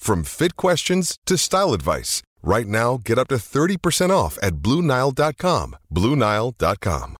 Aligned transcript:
from 0.00 0.24
fit 0.24 0.56
questions 0.56 1.18
to 1.26 1.36
style 1.36 1.72
advice. 1.74 2.22
Right 2.42 2.66
now, 2.66 2.98
get 3.04 3.18
up 3.18 3.28
to 3.28 3.36
30% 3.36 4.10
off 4.10 4.38
at 4.42 4.54
BlueNile.com. 4.56 5.76
BlueNile.com. 5.92 7.16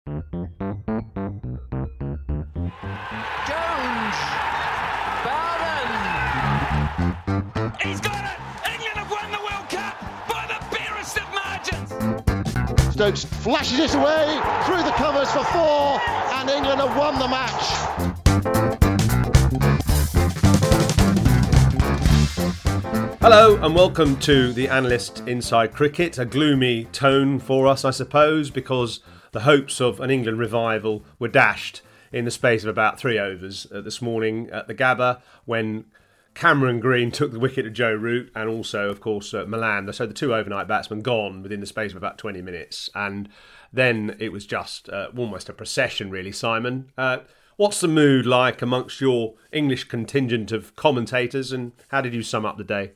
Jones. 3.47 4.17
Bowden. 5.25 5.91
He's 7.83 8.01
got 8.01 8.25
it. 8.25 8.39
England 8.73 8.97
have 8.97 9.11
won 9.11 9.31
the 9.31 9.39
World 9.39 9.69
Cup 9.69 9.95
by 10.27 10.47
the 10.49 10.59
barest 10.75 11.19
of 11.19 11.29
margins. 11.37 12.95
Stokes 12.95 13.25
flashes 13.25 13.79
it 13.79 13.95
away 13.95 14.41
through 14.65 14.83
the 14.83 14.95
covers 14.97 15.31
for 15.31 15.45
four, 15.53 16.01
and 16.39 16.49
England 16.49 16.81
have 16.81 16.97
won 16.97 17.19
the 17.19 17.29
match. 17.29 18.10
Hello 23.23 23.63
and 23.63 23.75
welcome 23.75 24.17
to 24.21 24.51
the 24.51 24.67
Analyst 24.67 25.29
Inside 25.29 25.75
Cricket. 25.75 26.17
A 26.17 26.25
gloomy 26.25 26.85
tone 26.87 27.39
for 27.39 27.67
us, 27.67 27.85
I 27.85 27.91
suppose, 27.91 28.51
because 28.51 29.01
the 29.33 29.41
hopes 29.41 29.79
of 29.79 30.01
an 30.01 30.11
England 30.11 30.39
revival 30.39 31.05
were 31.19 31.29
dashed 31.29 31.83
in 32.13 32.25
the 32.25 32.31
space 32.31 32.63
of 32.63 32.71
about 32.71 32.99
three 32.99 33.19
overs 33.19 33.67
uh, 33.75 33.83
this 33.83 34.01
morning 34.01 34.49
at 34.51 34.69
the 34.69 34.75
Gabba 34.75 35.21
when 35.45 35.85
Cameron 36.35 36.81
Green 36.81 37.11
took 37.11 37.31
the 37.31 37.39
wicket 37.39 37.67
of 37.67 37.75
Joe 37.75 37.93
Root 37.93 38.33
and 38.35 38.49
also, 38.49 38.89
of 38.89 39.03
course, 39.03 39.35
uh, 39.35 39.45
Malan. 39.45 39.93
So 39.93 40.07
the 40.07 40.15
two 40.15 40.35
overnight 40.35 40.67
batsmen 40.67 41.03
gone 41.03 41.43
within 41.43 41.61
the 41.61 41.67
space 41.67 41.91
of 41.91 41.99
about 41.99 42.17
20 42.17 42.41
minutes. 42.41 42.89
And 42.95 43.29
then 43.71 44.17
it 44.19 44.33
was 44.33 44.47
just 44.47 44.89
uh, 44.89 45.09
almost 45.15 45.51
a 45.51 45.53
procession, 45.53 46.11
really, 46.11 46.33
Simon. 46.33 46.91
Uh, 46.97 47.19
what's 47.59 47.83
the 47.83 47.87
mood 47.87 48.25
like 48.25 48.63
amongst 48.63 48.99
your 49.03 49.35
English 49.53 49.85
contingent 49.85 50.53
of 50.53 50.75
commentators 50.75 51.53
and 51.53 51.73
how 51.89 52.01
did 52.01 52.15
you 52.15 52.23
sum 52.23 52.47
up 52.47 52.57
the 52.57 52.65
day? 52.65 52.93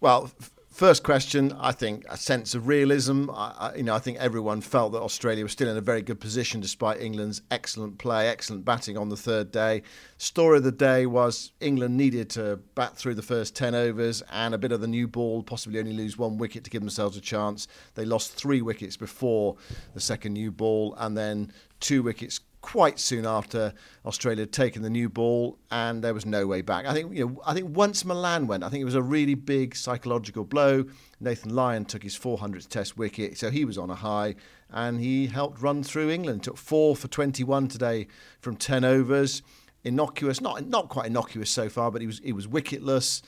Well, 0.00 0.30
first 0.70 1.02
question, 1.02 1.52
I 1.60 1.72
think 1.72 2.06
a 2.08 2.16
sense 2.16 2.54
of 2.54 2.66
realism. 2.66 3.28
I, 3.28 3.54
I, 3.58 3.74
you 3.74 3.82
know, 3.82 3.94
I 3.94 3.98
think 3.98 4.16
everyone 4.16 4.62
felt 4.62 4.92
that 4.92 5.02
Australia 5.02 5.42
was 5.42 5.52
still 5.52 5.68
in 5.68 5.76
a 5.76 5.82
very 5.82 6.00
good 6.00 6.20
position 6.20 6.58
despite 6.62 7.02
England's 7.02 7.42
excellent 7.50 7.98
play, 7.98 8.28
excellent 8.28 8.64
batting 8.64 8.96
on 8.96 9.10
the 9.10 9.16
third 9.16 9.52
day. 9.52 9.82
Story 10.16 10.56
of 10.56 10.64
the 10.64 10.72
day 10.72 11.04
was 11.04 11.52
England 11.60 11.98
needed 11.98 12.30
to 12.30 12.60
bat 12.74 12.96
through 12.96 13.14
the 13.14 13.20
first 13.20 13.54
10 13.54 13.74
overs 13.74 14.22
and 14.32 14.54
a 14.54 14.58
bit 14.58 14.72
of 14.72 14.80
the 14.80 14.88
new 14.88 15.06
ball, 15.06 15.42
possibly 15.42 15.78
only 15.78 15.92
lose 15.92 16.16
one 16.16 16.38
wicket 16.38 16.64
to 16.64 16.70
give 16.70 16.80
themselves 16.80 17.18
a 17.18 17.20
chance. 17.20 17.68
They 17.94 18.06
lost 18.06 18.32
three 18.32 18.62
wickets 18.62 18.96
before 18.96 19.56
the 19.92 20.00
second 20.00 20.32
new 20.32 20.50
ball 20.50 20.94
and 20.96 21.14
then 21.14 21.52
two 21.80 22.02
wickets 22.02 22.40
quite 22.60 22.98
soon 22.98 23.26
after 23.26 23.72
Australia 24.04 24.42
had 24.42 24.52
taken 24.52 24.82
the 24.82 24.90
new 24.90 25.08
ball, 25.08 25.58
and 25.70 26.02
there 26.04 26.14
was 26.14 26.26
no 26.26 26.46
way 26.46 26.62
back. 26.62 26.86
I 26.86 26.92
think 26.92 27.14
you 27.14 27.26
know, 27.26 27.42
I 27.46 27.54
think 27.54 27.76
once 27.76 28.04
Malan 28.04 28.46
went, 28.46 28.64
I 28.64 28.68
think 28.68 28.82
it 28.82 28.86
was 28.86 28.94
a 28.94 29.02
really 29.02 29.34
big 29.34 29.74
psychological 29.74 30.44
blow. 30.44 30.84
Nathan 31.20 31.54
Lyon 31.54 31.84
took 31.84 32.02
his 32.02 32.18
400th 32.18 32.68
Test 32.68 32.96
wicket, 32.96 33.38
so 33.38 33.50
he 33.50 33.64
was 33.64 33.78
on 33.78 33.90
a 33.90 33.94
high, 33.94 34.34
and 34.70 35.00
he 35.00 35.26
helped 35.26 35.60
run 35.60 35.82
through 35.82 36.10
England. 36.10 36.42
Took 36.42 36.56
four 36.56 36.94
for 36.96 37.08
21 37.08 37.68
today 37.68 38.06
from 38.40 38.56
10 38.56 38.84
overs. 38.84 39.42
Innocuous, 39.82 40.42
not 40.42 40.66
not 40.66 40.90
quite 40.90 41.06
innocuous 41.06 41.50
so 41.50 41.70
far, 41.70 41.90
but 41.90 42.02
he 42.02 42.06
was 42.06 42.20
he 42.22 42.32
was 42.32 42.46
wicketless. 42.46 43.22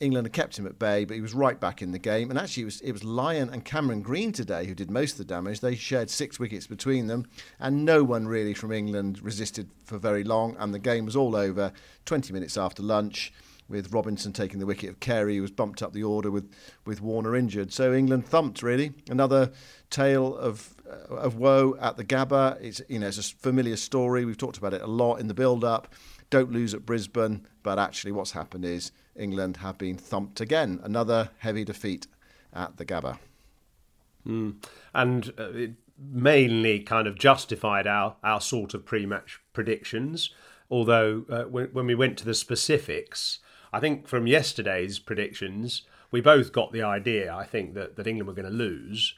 England 0.00 0.26
had 0.26 0.32
kept 0.32 0.58
him 0.58 0.66
at 0.66 0.78
bay, 0.78 1.04
but 1.04 1.14
he 1.14 1.20
was 1.20 1.34
right 1.34 1.60
back 1.60 1.82
in 1.82 1.92
the 1.92 1.98
game. 1.98 2.30
And 2.30 2.38
actually, 2.38 2.62
it 2.62 2.66
was, 2.66 2.80
it 2.80 2.92
was 2.92 3.04
Lyon 3.04 3.50
and 3.50 3.64
Cameron 3.64 4.00
Green 4.00 4.32
today 4.32 4.66
who 4.66 4.74
did 4.74 4.90
most 4.90 5.12
of 5.12 5.18
the 5.18 5.24
damage. 5.24 5.60
They 5.60 5.74
shared 5.74 6.08
six 6.08 6.38
wickets 6.38 6.66
between 6.66 7.06
them, 7.06 7.26
and 7.58 7.84
no 7.84 8.02
one 8.02 8.26
really 8.26 8.54
from 8.54 8.72
England 8.72 9.20
resisted 9.22 9.68
for 9.84 9.98
very 9.98 10.24
long. 10.24 10.56
And 10.58 10.72
the 10.72 10.78
game 10.78 11.04
was 11.04 11.16
all 11.16 11.36
over 11.36 11.72
20 12.06 12.32
minutes 12.32 12.56
after 12.56 12.82
lunch, 12.82 13.32
with 13.68 13.92
Robinson 13.92 14.32
taking 14.32 14.58
the 14.58 14.66
wicket 14.66 14.90
of 14.90 14.98
Carey, 14.98 15.36
who 15.36 15.42
was 15.42 15.52
bumped 15.52 15.80
up 15.80 15.92
the 15.92 16.02
order 16.02 16.30
with, 16.30 16.52
with 16.84 17.00
Warner 17.00 17.36
injured. 17.36 17.72
So 17.72 17.94
England 17.94 18.26
thumped, 18.26 18.62
really. 18.62 18.92
Another 19.08 19.52
tale 19.90 20.36
of 20.36 20.74
uh, 20.90 21.14
of 21.14 21.36
woe 21.36 21.76
at 21.80 21.96
the 21.96 22.04
Gabba. 22.04 22.60
It's 22.60 22.82
you 22.88 22.98
know 22.98 23.06
it's 23.06 23.18
a 23.18 23.22
familiar 23.22 23.76
story. 23.76 24.24
We've 24.24 24.36
talked 24.36 24.58
about 24.58 24.74
it 24.74 24.82
a 24.82 24.86
lot 24.86 25.16
in 25.16 25.28
the 25.28 25.34
build-up. 25.34 25.94
Don't 26.30 26.50
lose 26.50 26.74
at 26.74 26.84
Brisbane, 26.84 27.46
but 27.62 27.78
actually, 27.78 28.12
what's 28.12 28.32
happened 28.32 28.64
is 28.64 28.90
England 29.16 29.58
have 29.58 29.78
been 29.78 29.96
thumped 29.96 30.40
again. 30.40 30.80
Another 30.82 31.30
heavy 31.38 31.64
defeat 31.64 32.06
at 32.52 32.76
the 32.76 32.84
Gabba. 32.84 33.18
Mm. 34.26 34.56
And 34.94 35.32
uh, 35.38 35.50
it 35.52 35.72
mainly 35.98 36.80
kind 36.80 37.06
of 37.06 37.18
justified 37.18 37.86
our, 37.86 38.16
our 38.22 38.40
sort 38.40 38.74
of 38.74 38.84
pre 38.84 39.06
match 39.06 39.40
predictions. 39.52 40.30
Although, 40.70 41.24
uh, 41.28 41.44
when, 41.44 41.66
when 41.72 41.86
we 41.86 41.94
went 41.94 42.16
to 42.18 42.24
the 42.24 42.34
specifics, 42.34 43.40
I 43.72 43.80
think 43.80 44.06
from 44.06 44.26
yesterday's 44.26 44.98
predictions, 44.98 45.82
we 46.10 46.20
both 46.20 46.52
got 46.52 46.72
the 46.72 46.82
idea, 46.82 47.34
I 47.34 47.44
think, 47.44 47.74
that, 47.74 47.96
that 47.96 48.06
England 48.06 48.28
were 48.28 48.34
going 48.34 48.50
to 48.50 48.56
lose. 48.56 49.14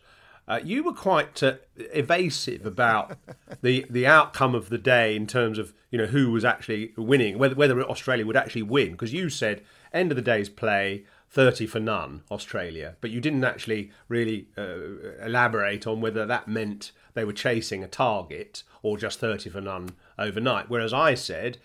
Uh, 0.49 0.61
you 0.65 0.83
were 0.83 0.93
quite 0.93 1.43
uh, 1.43 1.55
evasive 1.77 2.67
about 2.67 3.17
the 3.63 3.87
the 3.89 4.07
outcome 4.07 4.55
of 4.55 4.71
the 4.71 4.79
day 4.79 5.15
in 5.15 5.27
terms 5.27 5.57
of 5.57 5.73
you 5.91 5.99
know 5.99 6.07
who 6.07 6.31
was 6.31 6.45
actually 6.45 6.93
winning, 6.97 7.39
whether 7.39 7.55
whether 7.55 7.81
Australia 7.83 8.27
would 8.27 8.37
actually 8.37 8.63
win, 8.63 8.93
because 8.93 9.13
you 9.13 9.31
said 9.31 9.63
end 9.93 10.13
of 10.13 10.17
the 10.17 10.23
day's 10.23 10.49
play, 10.49 11.05
30 11.31 11.67
for 11.67 11.81
none, 11.81 12.23
Australia. 12.31 12.97
But 13.01 13.11
you 13.11 13.21
didn't 13.21 13.45
actually 13.45 13.91
really 14.09 14.49
uh, 14.57 15.25
elaborate 15.25 15.87
on 15.87 16.01
whether 16.01 16.27
that 16.27 16.49
meant 16.49 16.93
they 17.15 17.25
were 17.25 17.33
chasing 17.33 17.83
a 17.83 17.89
target 17.89 18.63
or 18.83 18.99
just 18.99 19.19
30 19.19 19.51
for 19.51 19.61
none 19.61 19.91
overnight. 20.19 20.69
Whereas 20.69 20.93
I 20.93 21.15
said 21.15 21.59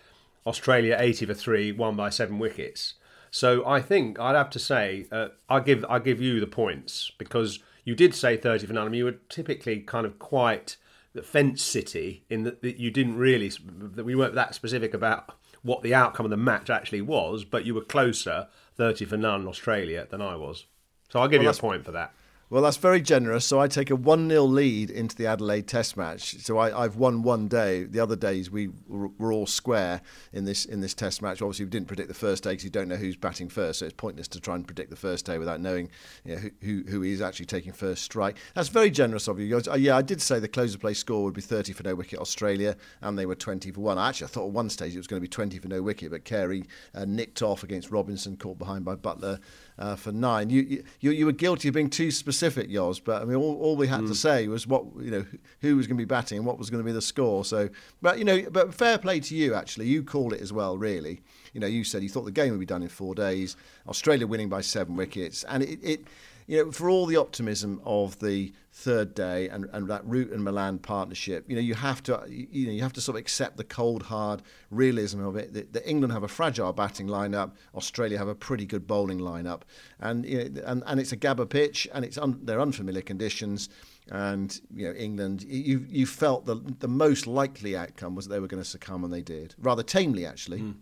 Australia 0.46 0.96
80 0.98 1.26
for 1.26 1.34
three, 1.34 1.72
won 1.72 1.96
by 1.96 2.10
seven 2.10 2.38
wickets. 2.38 2.94
So 3.30 3.66
I 3.66 3.82
think 3.82 4.18
I'd 4.18 4.34
have 4.34 4.50
to 4.50 4.58
say 4.58 5.06
uh, 5.12 5.28
I 5.48 5.60
give 5.60 5.84
I 5.88 5.98
give 5.98 6.20
you 6.20 6.40
the 6.40 6.46
points 6.46 7.12
because 7.18 7.58
you 7.84 7.94
did 7.94 8.14
say 8.14 8.36
30 8.36 8.66
for 8.66 8.72
none. 8.72 8.86
I 8.86 8.88
mean, 8.88 8.98
you 8.98 9.04
were 9.04 9.18
typically 9.28 9.80
kind 9.80 10.06
of 10.06 10.18
quite 10.18 10.76
the 11.12 11.22
fence 11.22 11.62
city 11.62 12.24
in 12.30 12.44
that, 12.44 12.62
you 12.62 12.90
didn't 12.90 13.16
really 13.16 13.50
that 13.80 14.04
we 14.04 14.14
weren't 14.14 14.34
that 14.34 14.54
specific 14.54 14.94
about 14.94 15.32
what 15.68 15.82
the 15.82 15.94
outcome 15.94 16.26
of 16.26 16.30
the 16.30 16.36
match 16.36 16.70
actually 16.70 17.02
was, 17.02 17.44
but 17.44 17.64
you 17.64 17.74
were 17.74 17.82
closer 17.82 18.48
30 18.76 19.04
for 19.04 19.16
none 19.16 19.46
Australia 19.46 20.06
than 20.10 20.22
I 20.22 20.34
was. 20.34 20.64
So 21.10 21.20
I'll 21.20 21.28
give 21.28 21.40
Well, 21.40 21.52
you 21.52 21.56
a 21.56 21.60
point 21.60 21.84
for 21.84 21.92
that. 21.92 22.12
Well, 22.50 22.62
that's 22.62 22.78
very 22.78 23.02
generous. 23.02 23.44
So 23.44 23.60
I 23.60 23.68
take 23.68 23.90
a 23.90 23.96
1 23.96 24.30
0 24.30 24.42
lead 24.44 24.90
into 24.90 25.14
the 25.14 25.26
Adelaide 25.26 25.68
Test 25.68 25.98
match. 25.98 26.38
So 26.38 26.56
I, 26.58 26.82
have 26.82 26.96
won 26.96 27.20
one 27.20 27.46
day. 27.46 27.84
The 27.84 28.00
other 28.00 28.16
days 28.16 28.50
we 28.50 28.70
were 28.88 29.32
all 29.32 29.46
square 29.46 30.00
in 30.32 30.46
this 30.46 30.64
in 30.64 30.80
this 30.80 30.94
Test 30.94 31.20
match. 31.20 31.42
Obviously, 31.42 31.66
we 31.66 31.70
didn't 31.70 31.88
predict 31.88 32.08
the 32.08 32.14
first 32.14 32.44
day 32.44 32.50
because 32.50 32.64
you 32.64 32.70
don't 32.70 32.88
know 32.88 32.96
who's 32.96 33.16
batting 33.16 33.50
first. 33.50 33.80
So 33.80 33.84
it's 33.84 33.94
pointless 33.94 34.28
to 34.28 34.40
try 34.40 34.54
and 34.54 34.66
predict 34.66 34.88
the 34.88 34.96
first 34.96 35.26
day 35.26 35.36
without 35.36 35.60
knowing 35.60 35.90
you 36.24 36.36
know, 36.36 36.42
who, 36.62 36.84
who 36.88 37.02
is 37.02 37.20
actually 37.20 37.46
taking 37.46 37.72
first 37.72 38.02
strike. 38.02 38.38
That's 38.54 38.70
very 38.70 38.90
generous 38.90 39.28
of 39.28 39.38
you. 39.38 39.60
Uh, 39.70 39.74
yeah, 39.74 39.98
I 39.98 40.02
did 40.02 40.22
say 40.22 40.38
the 40.38 40.48
close 40.48 40.74
of 40.74 40.80
play 40.80 40.94
score 40.94 41.24
would 41.24 41.34
be 41.34 41.42
30 41.42 41.74
for 41.74 41.82
no 41.82 41.94
wicket 41.94 42.18
Australia, 42.18 42.76
and 43.02 43.18
they 43.18 43.26
were 43.26 43.34
20 43.34 43.70
for 43.72 43.80
one. 43.82 43.98
I 43.98 44.08
actually 44.08 44.28
thought 44.28 44.46
at 44.46 44.52
one 44.52 44.70
stage 44.70 44.94
it 44.94 44.98
was 44.98 45.06
going 45.06 45.20
to 45.20 45.24
be 45.24 45.28
20 45.28 45.58
for 45.58 45.68
no 45.68 45.82
wicket, 45.82 46.12
but 46.12 46.24
Carey 46.24 46.64
uh, 46.94 47.04
nicked 47.04 47.42
off 47.42 47.62
against 47.62 47.90
Robinson, 47.90 48.38
caught 48.38 48.58
behind 48.58 48.86
by 48.86 48.96
Buttler 48.96 49.38
uh, 49.78 49.96
for 49.96 50.12
nine. 50.12 50.50
You, 50.50 50.82
you 51.00 51.10
you 51.10 51.26
were 51.26 51.32
guilty 51.32 51.68
of 51.68 51.74
being 51.74 51.90
too 51.90 52.10
specific, 52.10 52.68
Yoz. 52.68 53.00
But 53.02 53.22
I 53.22 53.24
mean, 53.24 53.36
all, 53.36 53.56
all 53.60 53.76
we 53.76 53.86
had 53.86 54.00
mm. 54.00 54.08
to 54.08 54.14
say 54.14 54.48
was 54.48 54.66
what 54.66 54.84
you 55.00 55.10
know 55.10 55.24
who 55.60 55.76
was 55.76 55.86
going 55.86 55.96
to 55.96 56.00
be 56.00 56.06
batting 56.06 56.38
and 56.38 56.46
what 56.46 56.58
was 56.58 56.70
going 56.70 56.82
to 56.82 56.86
be 56.86 56.92
the 56.92 57.02
score. 57.02 57.44
So, 57.44 57.68
but 58.02 58.18
you 58.18 58.24
know, 58.24 58.42
but 58.50 58.74
fair 58.74 58.98
play 58.98 59.20
to 59.20 59.34
you. 59.34 59.54
Actually, 59.54 59.86
you 59.86 60.02
called 60.02 60.32
it 60.32 60.40
as 60.40 60.52
well. 60.52 60.76
Really, 60.76 61.20
you 61.52 61.60
know, 61.60 61.66
you 61.66 61.84
said 61.84 62.02
you 62.02 62.08
thought 62.08 62.24
the 62.24 62.32
game 62.32 62.50
would 62.50 62.60
be 62.60 62.66
done 62.66 62.82
in 62.82 62.88
four 62.88 63.14
days. 63.14 63.56
Australia 63.88 64.26
winning 64.26 64.48
by 64.48 64.60
seven 64.60 64.96
wickets, 64.96 65.44
and 65.44 65.62
it, 65.62 65.78
it 65.82 66.04
you 66.48 66.64
know, 66.64 66.72
for 66.72 66.88
all 66.88 67.04
the 67.04 67.16
optimism 67.16 67.80
of 67.84 68.18
the 68.20 68.52
third 68.72 69.14
day 69.14 69.50
and, 69.50 69.66
and 69.72 69.86
that 69.88 70.02
Root 70.06 70.32
and 70.32 70.42
Malan 70.42 70.78
partnership, 70.78 71.44
you 71.46 71.54
know, 71.54 71.60
you 71.60 71.74
have 71.74 72.02
to 72.04 72.24
you 72.26 72.66
know 72.66 72.72
you 72.72 72.80
have 72.80 72.94
to 72.94 73.02
sort 73.02 73.16
of 73.16 73.20
accept 73.20 73.58
the 73.58 73.64
cold 73.64 74.04
hard 74.04 74.42
realism 74.70 75.22
of 75.22 75.36
it. 75.36 75.52
That, 75.52 75.74
that 75.74 75.88
England 75.88 76.12
have 76.14 76.22
a 76.22 76.28
fragile 76.28 76.72
batting 76.72 77.06
lineup, 77.06 77.52
Australia 77.74 78.16
have 78.16 78.28
a 78.28 78.34
pretty 78.34 78.64
good 78.64 78.86
bowling 78.86 79.18
lineup, 79.18 79.62
and 80.00 80.24
you 80.24 80.48
know, 80.48 80.62
and, 80.64 80.82
and 80.86 80.98
it's 80.98 81.12
a 81.12 81.18
Gabba 81.18 81.48
pitch 81.48 81.86
and 81.92 82.02
it's 82.02 82.16
un, 82.16 82.40
they're 82.42 82.60
unfamiliar 82.60 83.02
conditions. 83.02 83.68
And 84.10 84.58
you 84.74 84.88
know 84.88 84.94
England, 84.94 85.42
you 85.42 85.84
you 85.86 86.06
felt 86.06 86.46
the 86.46 86.54
the 86.78 86.88
most 86.88 87.26
likely 87.26 87.76
outcome 87.76 88.14
was 88.14 88.26
that 88.26 88.32
they 88.32 88.40
were 88.40 88.46
going 88.46 88.62
to 88.62 88.68
succumb, 88.68 89.04
and 89.04 89.12
they 89.12 89.20
did 89.20 89.54
rather 89.58 89.82
tamely, 89.82 90.24
actually. 90.24 90.60
Mm. 90.60 90.76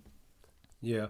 Yeah, 0.80 1.06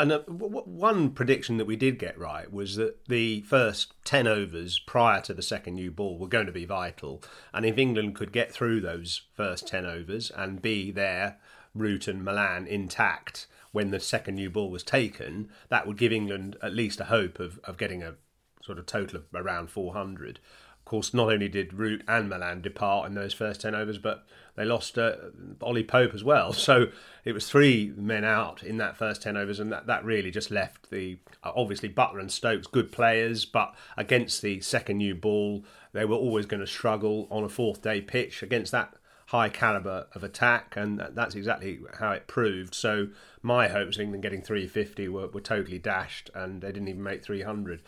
and 0.00 0.12
uh, 0.12 0.18
w- 0.18 0.62
one 0.64 1.10
prediction 1.10 1.58
that 1.58 1.66
we 1.66 1.76
did 1.76 1.98
get 1.98 2.18
right 2.18 2.50
was 2.52 2.76
that 2.76 3.04
the 3.06 3.42
first 3.42 3.92
10 4.04 4.26
overs 4.26 4.78
prior 4.78 5.20
to 5.22 5.34
the 5.34 5.42
second 5.42 5.74
new 5.74 5.90
ball 5.90 6.18
were 6.18 6.28
going 6.28 6.46
to 6.46 6.52
be 6.52 6.64
vital. 6.64 7.22
And 7.52 7.66
if 7.66 7.78
England 7.78 8.14
could 8.14 8.32
get 8.32 8.52
through 8.52 8.80
those 8.80 9.22
first 9.34 9.68
10 9.68 9.84
overs 9.84 10.30
and 10.30 10.62
be 10.62 10.90
there, 10.90 11.38
Root 11.74 12.08
and 12.08 12.24
Malan 12.24 12.66
intact 12.66 13.46
when 13.72 13.90
the 13.90 14.00
second 14.00 14.34
new 14.34 14.50
ball 14.50 14.70
was 14.70 14.82
taken, 14.82 15.50
that 15.68 15.86
would 15.86 15.98
give 15.98 16.12
England 16.12 16.56
at 16.62 16.74
least 16.74 17.00
a 17.00 17.04
hope 17.04 17.38
of, 17.38 17.60
of 17.64 17.76
getting 17.76 18.02
a 18.02 18.14
sort 18.62 18.78
of 18.78 18.86
total 18.86 19.18
of 19.18 19.24
around 19.34 19.70
400 19.70 20.40
course, 20.90 21.14
not 21.14 21.32
only 21.32 21.48
did 21.48 21.72
Root 21.72 22.02
and 22.08 22.28
Malan 22.28 22.60
depart 22.62 23.06
in 23.06 23.14
those 23.14 23.32
first 23.32 23.60
10 23.60 23.76
overs, 23.76 23.98
but 23.98 24.26
they 24.56 24.64
lost 24.64 24.98
uh, 24.98 25.14
Ollie 25.62 25.84
Pope 25.84 26.12
as 26.14 26.24
well. 26.24 26.52
So 26.70 26.88
it 27.24 27.32
was 27.32 27.48
three 27.48 27.92
men 27.96 28.24
out 28.24 28.62
in 28.62 28.76
that 28.78 28.96
first 28.96 29.22
10 29.22 29.36
overs, 29.36 29.60
and 29.60 29.72
that, 29.72 29.86
that 29.86 30.04
really 30.04 30.30
just 30.30 30.50
left 30.50 30.90
the. 30.90 31.18
Uh, 31.42 31.52
obviously, 31.54 31.88
Buttler 31.88 32.20
and 32.20 32.30
Stokes, 32.30 32.66
good 32.66 32.92
players, 32.92 33.44
but 33.44 33.74
against 33.96 34.42
the 34.42 34.60
second 34.60 34.98
new 34.98 35.14
ball, 35.14 35.64
they 35.92 36.04
were 36.04 36.16
always 36.16 36.46
going 36.46 36.60
to 36.60 36.66
struggle 36.66 37.28
on 37.30 37.44
a 37.44 37.48
fourth 37.48 37.82
day 37.82 38.00
pitch 38.00 38.42
against 38.42 38.72
that 38.72 38.94
high 39.26 39.48
caliber 39.48 40.06
of 40.14 40.24
attack, 40.24 40.74
and 40.76 41.00
that's 41.12 41.34
exactly 41.34 41.80
how 41.98 42.12
it 42.12 42.26
proved. 42.26 42.74
So 42.74 43.08
my 43.42 43.68
hopes 43.68 43.96
of 43.96 44.02
England 44.02 44.22
getting 44.22 44.42
350 44.42 45.08
were, 45.08 45.28
were 45.28 45.40
totally 45.40 45.78
dashed, 45.78 46.30
and 46.34 46.62
they 46.62 46.72
didn't 46.72 46.88
even 46.88 47.02
make 47.02 47.24
300 47.24 47.80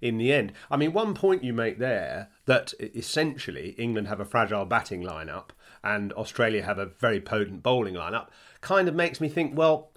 in 0.00 0.18
the 0.18 0.32
end. 0.32 0.52
I 0.70 0.76
mean, 0.76 0.92
one 0.92 1.14
point 1.14 1.44
you 1.44 1.52
make 1.52 1.78
there 1.78 2.28
that 2.46 2.72
essentially 2.80 3.70
England 3.78 4.08
have 4.08 4.20
a 4.20 4.24
fragile 4.24 4.64
batting 4.64 5.02
lineup 5.02 5.50
and 5.82 6.12
Australia 6.14 6.62
have 6.62 6.78
a 6.78 6.86
very 6.86 7.20
potent 7.20 7.62
bowling 7.62 7.94
lineup 7.94 8.28
kind 8.60 8.88
of 8.88 8.94
makes 8.94 9.20
me 9.20 9.28
think, 9.28 9.56
well, 9.56 9.92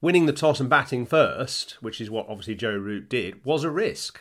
winning 0.00 0.26
the 0.26 0.32
toss 0.32 0.60
and 0.60 0.70
batting 0.70 1.06
first, 1.06 1.76
which 1.80 2.00
is 2.00 2.10
what 2.10 2.28
obviously 2.28 2.54
Joe 2.54 2.76
Root 2.76 3.08
did, 3.08 3.44
was 3.44 3.64
a 3.64 3.70
risk. 3.70 4.20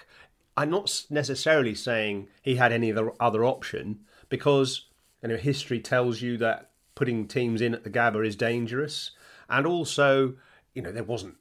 I'm 0.56 0.72
not 0.72 1.06
necessarily 1.10 1.76
saying 1.76 2.28
he 2.42 2.56
had 2.56 2.72
any 2.72 2.92
other 3.20 3.46
option 3.46 4.00
because 4.30 4.86
you 5.22 5.30
know 5.30 5.38
history 5.38 5.80
tells 5.80 6.22
you 6.22 6.38
that 6.38 6.72
putting 6.96 7.28
teams 7.28 7.62
in 7.62 7.76
at 7.76 7.84
the 7.84 7.92
Gabba 7.92 8.26
is 8.26 8.36
dangerous, 8.36 9.12
and 9.50 9.68
also 9.68 10.34
you 10.74 10.82
know 10.82 10.92
there 10.92 11.04
wasn't 11.04 11.36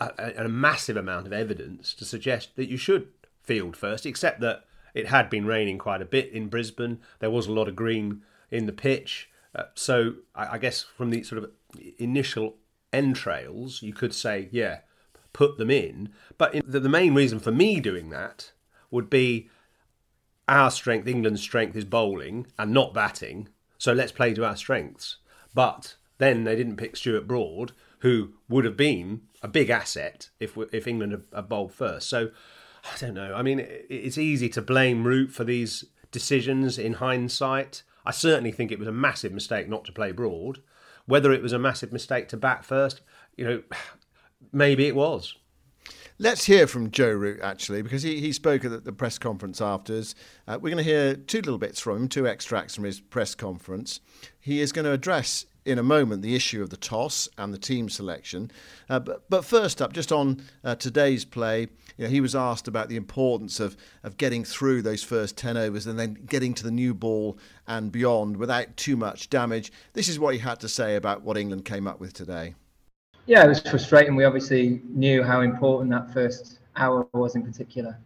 a, 0.00 0.44
a, 0.44 0.48
massive 0.48 0.96
amount 0.96 1.26
of 1.26 1.32
evidence 1.32 1.94
to 1.94 2.04
suggest 2.04 2.54
that 2.54 2.68
you 2.68 2.76
should 2.76 3.08
field 3.50 3.76
first, 3.76 4.06
except 4.06 4.38
that 4.38 4.62
it 4.94 5.08
had 5.08 5.28
been 5.28 5.44
raining 5.44 5.76
quite 5.76 6.00
a 6.00 6.04
bit 6.04 6.30
in 6.30 6.46
Brisbane. 6.46 7.00
There 7.18 7.32
was 7.32 7.48
a 7.48 7.52
lot 7.52 7.66
of 7.66 7.74
green 7.74 8.22
in 8.48 8.66
the 8.66 8.72
pitch. 8.72 9.28
Uh, 9.52 9.64
so 9.74 10.14
I, 10.36 10.54
I, 10.54 10.58
guess 10.58 10.84
from 10.84 11.10
the 11.10 11.24
sort 11.24 11.42
of 11.42 11.50
initial 11.98 12.58
entrails, 12.92 13.82
you 13.82 13.92
could 13.92 14.14
say, 14.14 14.48
yeah, 14.52 14.82
put 15.32 15.58
them 15.58 15.68
in. 15.68 16.10
But 16.38 16.54
in, 16.54 16.62
the, 16.64 16.78
the 16.78 16.88
main 16.88 17.12
reason 17.12 17.40
for 17.40 17.50
me 17.50 17.80
doing 17.80 18.10
that 18.10 18.52
would 18.88 19.10
be 19.10 19.48
our 20.46 20.70
strength, 20.70 21.08
England's 21.08 21.42
strength 21.42 21.74
is 21.74 21.84
bowling 21.84 22.46
and 22.56 22.72
not 22.72 22.94
batting. 22.94 23.48
So 23.78 23.92
let's 23.92 24.12
play 24.12 24.32
to 24.34 24.44
our 24.44 24.56
strengths. 24.56 25.16
But 25.52 25.96
then 26.18 26.44
they 26.44 26.54
didn't 26.54 26.76
pick 26.76 26.96
Stuart 26.96 27.26
Broad, 27.26 27.72
who 27.98 28.34
would 28.48 28.64
have 28.64 28.76
been 28.76 29.22
a 29.42 29.48
big 29.48 29.70
asset 29.70 30.30
if 30.38 30.56
if 30.70 30.86
England 30.86 31.10
had, 31.10 31.24
had 31.34 31.48
bowled 31.48 31.72
first. 31.72 32.08
So 32.08 32.30
I 32.84 32.96
don't 32.98 33.14
know. 33.14 33.34
I 33.34 33.42
mean, 33.42 33.66
it's 33.88 34.18
easy 34.18 34.48
to 34.50 34.62
blame 34.62 35.04
Root 35.04 35.32
for 35.32 35.44
these 35.44 35.84
decisions 36.10 36.78
in 36.78 36.94
hindsight. 36.94 37.82
I 38.04 38.10
certainly 38.10 38.52
think 38.52 38.72
it 38.72 38.78
was 38.78 38.88
a 38.88 38.92
massive 38.92 39.32
mistake 39.32 39.68
not 39.68 39.84
to 39.84 39.92
play 39.92 40.12
Broad. 40.12 40.62
Whether 41.06 41.32
it 41.32 41.42
was 41.42 41.52
a 41.52 41.58
massive 41.58 41.92
mistake 41.92 42.28
to 42.28 42.36
bat 42.36 42.64
first, 42.64 43.00
you 43.36 43.44
know, 43.44 43.62
maybe 44.52 44.86
it 44.86 44.96
was. 44.96 45.36
Let's 46.18 46.44
hear 46.44 46.66
from 46.66 46.90
Joe 46.90 47.12
Root 47.12 47.40
actually, 47.40 47.80
because 47.80 48.02
he, 48.02 48.20
he 48.20 48.32
spoke 48.32 48.64
at 48.64 48.84
the 48.84 48.92
press 48.92 49.18
conference 49.18 49.60
afterwards. 49.60 50.14
Uh, 50.46 50.58
we're 50.60 50.68
going 50.68 50.84
to 50.84 50.90
hear 50.90 51.14
two 51.14 51.38
little 51.38 51.56
bits 51.56 51.80
from 51.80 51.96
him, 51.96 52.08
two 52.08 52.26
extracts 52.26 52.74
from 52.74 52.84
his 52.84 53.00
press 53.00 53.34
conference. 53.34 54.00
He 54.38 54.60
is 54.60 54.70
going 54.70 54.84
to 54.84 54.92
address 54.92 55.46
in 55.64 55.78
a 55.78 55.82
moment 55.82 56.22
the 56.22 56.34
issue 56.34 56.62
of 56.62 56.70
the 56.70 56.76
toss 56.76 57.28
and 57.36 57.52
the 57.52 57.58
team 57.58 57.88
selection. 57.88 58.50
Uh, 58.88 58.98
but, 58.98 59.28
but 59.28 59.44
first 59.44 59.82
up, 59.82 59.92
just 59.92 60.12
on 60.12 60.42
uh, 60.64 60.74
today's 60.74 61.24
play, 61.24 61.68
you 61.96 62.04
know, 62.04 62.08
he 62.08 62.20
was 62.20 62.34
asked 62.34 62.66
about 62.66 62.88
the 62.88 62.96
importance 62.96 63.60
of, 63.60 63.76
of 64.02 64.16
getting 64.16 64.44
through 64.44 64.82
those 64.82 65.02
first 65.02 65.36
10 65.36 65.56
overs 65.56 65.86
and 65.86 65.98
then 65.98 66.14
getting 66.26 66.54
to 66.54 66.64
the 66.64 66.70
new 66.70 66.94
ball 66.94 67.38
and 67.66 67.92
beyond 67.92 68.36
without 68.36 68.76
too 68.76 68.96
much 68.96 69.28
damage. 69.30 69.72
This 69.92 70.08
is 70.08 70.18
what 70.18 70.34
he 70.34 70.40
had 70.40 70.60
to 70.60 70.68
say 70.68 70.96
about 70.96 71.22
what 71.22 71.36
England 71.36 71.64
came 71.64 71.86
up 71.86 72.00
with 72.00 72.12
today. 72.12 72.54
Yeah, 73.26 73.44
it 73.44 73.48
was 73.48 73.60
frustrating. 73.60 74.16
We 74.16 74.24
obviously 74.24 74.80
knew 74.88 75.22
how 75.22 75.42
important 75.42 75.90
that 75.90 76.12
first 76.12 76.58
hour 76.76 77.06
was 77.12 77.36
in 77.36 77.42
particular. 77.42 77.98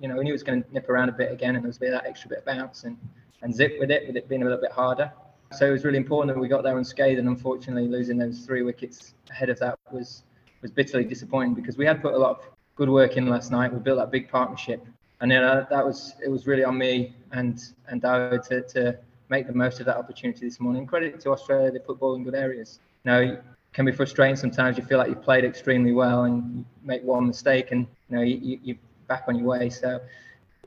You 0.00 0.08
know, 0.08 0.16
we 0.16 0.24
knew 0.24 0.30
it 0.30 0.32
was 0.32 0.44
going 0.44 0.62
to 0.62 0.72
nip 0.72 0.88
around 0.88 1.08
a 1.08 1.12
bit 1.12 1.32
again 1.32 1.56
and 1.56 1.64
there 1.64 1.68
was 1.68 1.78
a 1.78 1.80
bit 1.80 1.90
that 1.90 2.06
extra 2.06 2.28
bit 2.28 2.38
of 2.38 2.44
bounce 2.44 2.84
and, 2.84 2.96
and 3.42 3.54
zip 3.54 3.76
with 3.80 3.90
it, 3.90 4.06
with 4.06 4.16
it 4.16 4.28
being 4.28 4.42
a 4.42 4.44
little 4.44 4.60
bit 4.60 4.70
harder. 4.70 5.12
So 5.52 5.66
it 5.66 5.70
was 5.70 5.84
really 5.84 5.98
important 5.98 6.34
that 6.34 6.40
we 6.40 6.48
got 6.48 6.62
there 6.62 6.76
unscathed, 6.76 7.18
and 7.18 7.28
unfortunately, 7.28 7.88
losing 7.88 8.18
those 8.18 8.44
three 8.44 8.62
wickets 8.62 9.14
ahead 9.30 9.48
of 9.48 9.58
that 9.60 9.78
was 9.90 10.22
was 10.60 10.70
bitterly 10.70 11.04
disappointing 11.04 11.54
because 11.54 11.76
we 11.76 11.86
had 11.86 12.02
put 12.02 12.14
a 12.14 12.18
lot 12.18 12.30
of 12.30 12.44
good 12.76 12.88
work 12.88 13.16
in 13.16 13.28
last 13.28 13.50
night. 13.50 13.72
We 13.72 13.78
built 13.78 13.98
that 13.98 14.10
big 14.10 14.28
partnership, 14.28 14.84
and 15.20 15.30
then 15.30 15.42
uh, 15.42 15.66
that 15.70 15.84
was 15.84 16.14
it 16.24 16.28
was 16.28 16.46
really 16.46 16.64
on 16.64 16.76
me 16.76 17.14
and 17.32 17.60
and 17.88 18.02
Dawid 18.02 18.46
to, 18.48 18.62
to 18.62 18.98
make 19.30 19.46
the 19.46 19.52
most 19.52 19.80
of 19.80 19.86
that 19.86 19.96
opportunity 19.96 20.46
this 20.46 20.60
morning. 20.60 20.86
Credit 20.86 21.18
to 21.20 21.30
Australia, 21.30 21.70
they 21.70 21.78
put 21.78 21.98
ball 21.98 22.14
in 22.14 22.24
good 22.24 22.34
areas. 22.34 22.80
Now, 23.04 23.18
it 23.18 23.42
can 23.72 23.84
be 23.84 23.92
frustrating 23.92 24.36
sometimes. 24.36 24.76
You 24.76 24.84
feel 24.84 24.98
like 24.98 25.08
you've 25.08 25.22
played 25.22 25.44
extremely 25.44 25.92
well 25.92 26.24
and 26.24 26.58
you 26.58 26.64
make 26.82 27.02
one 27.04 27.26
mistake, 27.26 27.72
and 27.72 27.86
you 28.10 28.16
know 28.16 28.22
you, 28.22 28.58
you, 28.62 28.74
are 28.74 28.78
back 29.06 29.24
on 29.28 29.38
your 29.38 29.46
way. 29.46 29.70
So 29.70 30.00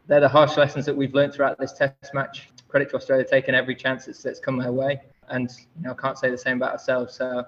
they're 0.08 0.20
the 0.20 0.29
harsh 0.29 0.58
lessons 0.58 0.86
that 0.88 0.96
we've 0.96 1.13
learned 1.13 1.34
throughout 1.34 1.60
this 1.60 1.74
Test 1.74 2.13
match 2.13 2.50
credit 2.72 2.90
to 2.90 2.96
Australia 2.96 3.25
taking 3.30 3.54
every 3.54 3.75
chance 3.75 4.06
that's, 4.06 4.24
that's 4.24 4.40
come 4.40 4.58
their 4.58 4.72
way. 4.72 5.01
And 5.30 5.51
you 5.78 5.84
know, 5.84 5.92
I 5.92 6.01
can't 6.01 6.18
say 6.18 6.30
the 6.32 6.38
same 6.38 6.58
about 6.58 6.72
ourselves. 6.72 7.13
So 7.16 7.44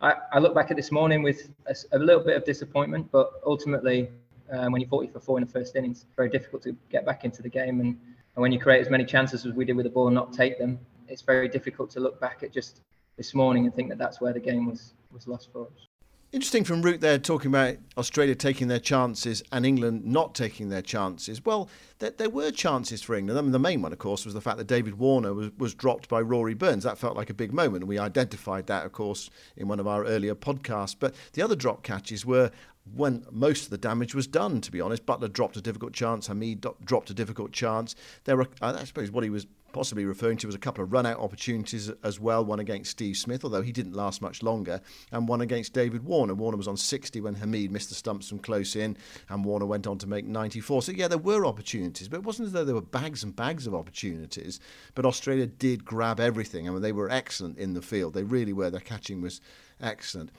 I, 0.00 0.14
I 0.32 0.38
look 0.40 0.54
back 0.54 0.70
at 0.70 0.76
this 0.76 0.90
morning 0.90 1.22
with 1.22 1.48
a, 1.66 1.74
a 1.92 1.98
little 1.98 2.22
bit 2.22 2.36
of 2.36 2.44
disappointment, 2.44 3.10
but 3.10 3.32
ultimately, 3.46 4.10
um, 4.50 4.72
when 4.72 4.80
you're 4.82 4.90
40 4.90 5.08
for 5.08 5.20
four 5.20 5.38
in 5.38 5.44
the 5.44 5.50
first 5.50 5.74
innings, 5.76 6.02
it's 6.02 6.16
very 6.16 6.28
difficult 6.28 6.62
to 6.64 6.76
get 6.90 7.06
back 7.06 7.24
into 7.24 7.40
the 7.40 7.48
game. 7.48 7.80
And, 7.80 7.96
and 8.34 8.42
when 8.42 8.52
you 8.52 8.58
create 8.58 8.80
as 8.80 8.90
many 8.90 9.04
chances 9.04 9.46
as 9.46 9.52
we 9.52 9.64
did 9.64 9.76
with 9.76 9.84
the 9.84 9.90
ball 9.90 10.08
and 10.08 10.14
not 10.14 10.32
take 10.32 10.58
them, 10.58 10.78
it's 11.08 11.22
very 11.22 11.48
difficult 11.48 11.90
to 11.92 12.00
look 12.00 12.20
back 12.20 12.42
at 12.42 12.52
just 12.52 12.80
this 13.16 13.34
morning 13.34 13.64
and 13.64 13.74
think 13.74 13.88
that 13.88 13.98
that's 13.98 14.20
where 14.20 14.32
the 14.32 14.40
game 14.40 14.66
was 14.66 14.94
was 15.12 15.28
lost 15.28 15.48
for 15.52 15.66
us. 15.66 15.93
Interesting 16.34 16.64
from 16.64 16.82
Root 16.82 17.00
there 17.00 17.16
talking 17.16 17.52
about 17.52 17.76
Australia 17.96 18.34
taking 18.34 18.66
their 18.66 18.80
chances 18.80 19.40
and 19.52 19.64
England 19.64 20.04
not 20.04 20.34
taking 20.34 20.68
their 20.68 20.82
chances. 20.82 21.44
Well, 21.44 21.70
there, 22.00 22.10
there, 22.10 22.28
were 22.28 22.50
chances 22.50 23.02
for 23.02 23.14
England. 23.14 23.38
I 23.38 23.42
mean, 23.42 23.52
the 23.52 23.60
main 23.60 23.82
one, 23.82 23.92
of 23.92 24.00
course, 24.00 24.24
was 24.24 24.34
the 24.34 24.40
fact 24.40 24.58
that 24.58 24.66
David 24.66 24.98
Warner 24.98 25.32
was, 25.32 25.52
was 25.58 25.74
dropped 25.74 26.08
by 26.08 26.20
Rory 26.20 26.54
Burns. 26.54 26.82
That 26.82 26.98
felt 26.98 27.16
like 27.16 27.30
a 27.30 27.34
big 27.34 27.52
moment, 27.52 27.86
we 27.86 28.00
identified 28.00 28.66
that, 28.66 28.84
of 28.84 28.90
course, 28.90 29.30
in 29.56 29.68
one 29.68 29.78
of 29.78 29.86
our 29.86 30.04
earlier 30.04 30.34
podcasts. 30.34 30.96
But 30.98 31.14
the 31.34 31.42
other 31.42 31.54
drop 31.54 31.84
catches 31.84 32.26
were 32.26 32.50
when 32.92 33.24
most 33.30 33.66
of 33.66 33.70
the 33.70 33.78
damage 33.78 34.12
was 34.12 34.26
done, 34.26 34.60
to 34.62 34.72
be 34.72 34.80
honest. 34.80 35.06
Buttler 35.06 35.32
dropped 35.32 35.56
a 35.56 35.62
difficult 35.62 35.92
chance. 35.92 36.26
Hameed 36.26 36.66
dropped 36.84 37.10
a 37.10 37.14
difficult 37.14 37.52
chance. 37.52 37.94
There 38.24 38.36
were, 38.36 38.48
I 38.60 38.82
suppose, 38.82 39.12
what 39.12 39.22
he 39.22 39.30
was 39.30 39.46
possibly 39.74 40.04
referring 40.06 40.38
to 40.38 40.46
was 40.46 40.54
a 40.54 40.58
couple 40.58 40.82
of 40.82 40.92
run-out 40.92 41.18
opportunities 41.18 41.90
as 42.02 42.18
well. 42.18 42.44
One 42.44 42.60
against 42.60 42.92
Steve 42.92 43.16
Smith, 43.16 43.44
although 43.44 43.60
he 43.60 43.72
didn't 43.72 43.92
last 43.92 44.22
much 44.22 44.42
longer, 44.42 44.80
and 45.12 45.28
one 45.28 45.40
against 45.42 45.74
David 45.74 46.04
Warner. 46.04 46.32
Warner 46.32 46.56
was 46.56 46.68
on 46.68 46.76
60 46.76 47.20
when 47.20 47.34
Hameed 47.34 47.70
missed 47.70 47.88
the 47.88 47.94
stumps 47.94 48.28
from 48.28 48.38
close 48.38 48.76
in, 48.76 48.96
and 49.28 49.44
Warner 49.44 49.66
went 49.66 49.86
on 49.86 49.98
to 49.98 50.06
make 50.06 50.24
94. 50.24 50.82
So 50.82 50.92
yeah, 50.92 51.08
there 51.08 51.18
were 51.18 51.44
opportunities, 51.44 52.08
but 52.08 52.18
it 52.18 52.22
wasn't 52.22 52.46
as 52.46 52.52
though 52.52 52.64
there 52.64 52.74
were 52.74 52.80
bags 52.80 53.24
and 53.24 53.34
bags 53.34 53.66
of 53.66 53.74
opportunities. 53.74 54.60
But 54.94 55.04
Australia 55.04 55.46
did 55.46 55.84
grab 55.84 56.20
everything. 56.20 56.68
I 56.68 56.72
mean, 56.72 56.80
they 56.80 56.92
were 56.92 57.10
excellent 57.10 57.58
in 57.58 57.74
the 57.74 57.82
field. 57.82 58.14
They 58.14 58.22
really 58.22 58.52
were. 58.52 58.70
Their 58.70 58.80
catching 58.80 59.20
was 59.20 59.40
excellent. 59.80 60.30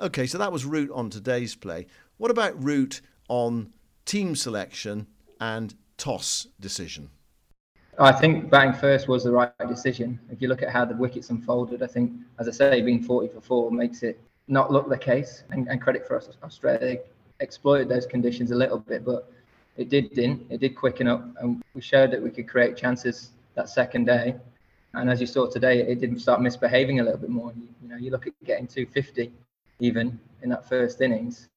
Okay, 0.00 0.26
so 0.26 0.36
that 0.38 0.52
was 0.52 0.64
Root 0.64 0.90
on 0.90 1.08
today's 1.08 1.54
play. 1.54 1.86
What 2.16 2.32
about 2.32 2.60
Root 2.60 3.00
on 3.28 3.72
team 4.04 4.34
selection 4.34 5.06
and 5.40 5.74
toss 5.96 6.48
decision? 6.58 7.10
I 7.98 8.12
think 8.12 8.48
batting 8.48 8.72
first 8.72 9.06
was 9.06 9.24
the 9.24 9.32
right 9.32 9.52
decision. 9.68 10.18
If 10.30 10.40
you 10.40 10.48
look 10.48 10.62
at 10.62 10.70
how 10.70 10.84
the 10.84 10.96
wickets 10.96 11.28
unfolded, 11.30 11.82
I 11.82 11.86
think, 11.86 12.12
as 12.38 12.48
I 12.48 12.52
say, 12.52 12.80
being 12.80 13.02
40 13.02 13.28
for 13.28 13.40
four 13.40 13.70
makes 13.70 14.02
it 14.02 14.18
not 14.48 14.72
look 14.72 14.88
the 14.88 14.96
case. 14.96 15.44
And, 15.50 15.68
and 15.68 15.80
credit 15.80 16.06
for 16.06 16.16
us, 16.16 16.28
Australia 16.42 16.98
exploited 17.40 17.88
those 17.88 18.06
conditions 18.06 18.50
a 18.50 18.54
little 18.54 18.78
bit, 18.78 19.04
but 19.04 19.30
it 19.76 19.88
did 19.88 20.14
didn't. 20.14 20.46
It 20.50 20.60
did 20.60 20.74
quicken 20.74 21.06
up, 21.06 21.24
and 21.40 21.62
we 21.74 21.82
showed 21.82 22.10
that 22.12 22.22
we 22.22 22.30
could 22.30 22.48
create 22.48 22.76
chances 22.76 23.30
that 23.54 23.68
second 23.68 24.06
day. 24.06 24.36
And 24.94 25.10
as 25.10 25.20
you 25.20 25.26
saw 25.26 25.46
today, 25.48 25.80
it 25.80 26.00
didn't 26.00 26.18
start 26.18 26.40
misbehaving 26.40 27.00
a 27.00 27.02
little 27.02 27.18
bit 27.18 27.30
more. 27.30 27.52
You, 27.56 27.68
you 27.82 27.88
know, 27.88 27.96
you 27.96 28.10
look 28.10 28.26
at 28.26 28.32
getting 28.44 28.66
250 28.66 29.32
even 29.80 30.18
in 30.42 30.48
that 30.50 30.68
first 30.68 31.00
innings, 31.00 31.48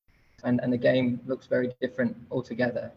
and, 0.43 0.59
and 0.61 0.71
the 0.71 0.77
game 0.77 1.19
looks 1.27 1.47
very 1.47 1.71
different 1.81 2.15
altogether. 2.31 2.91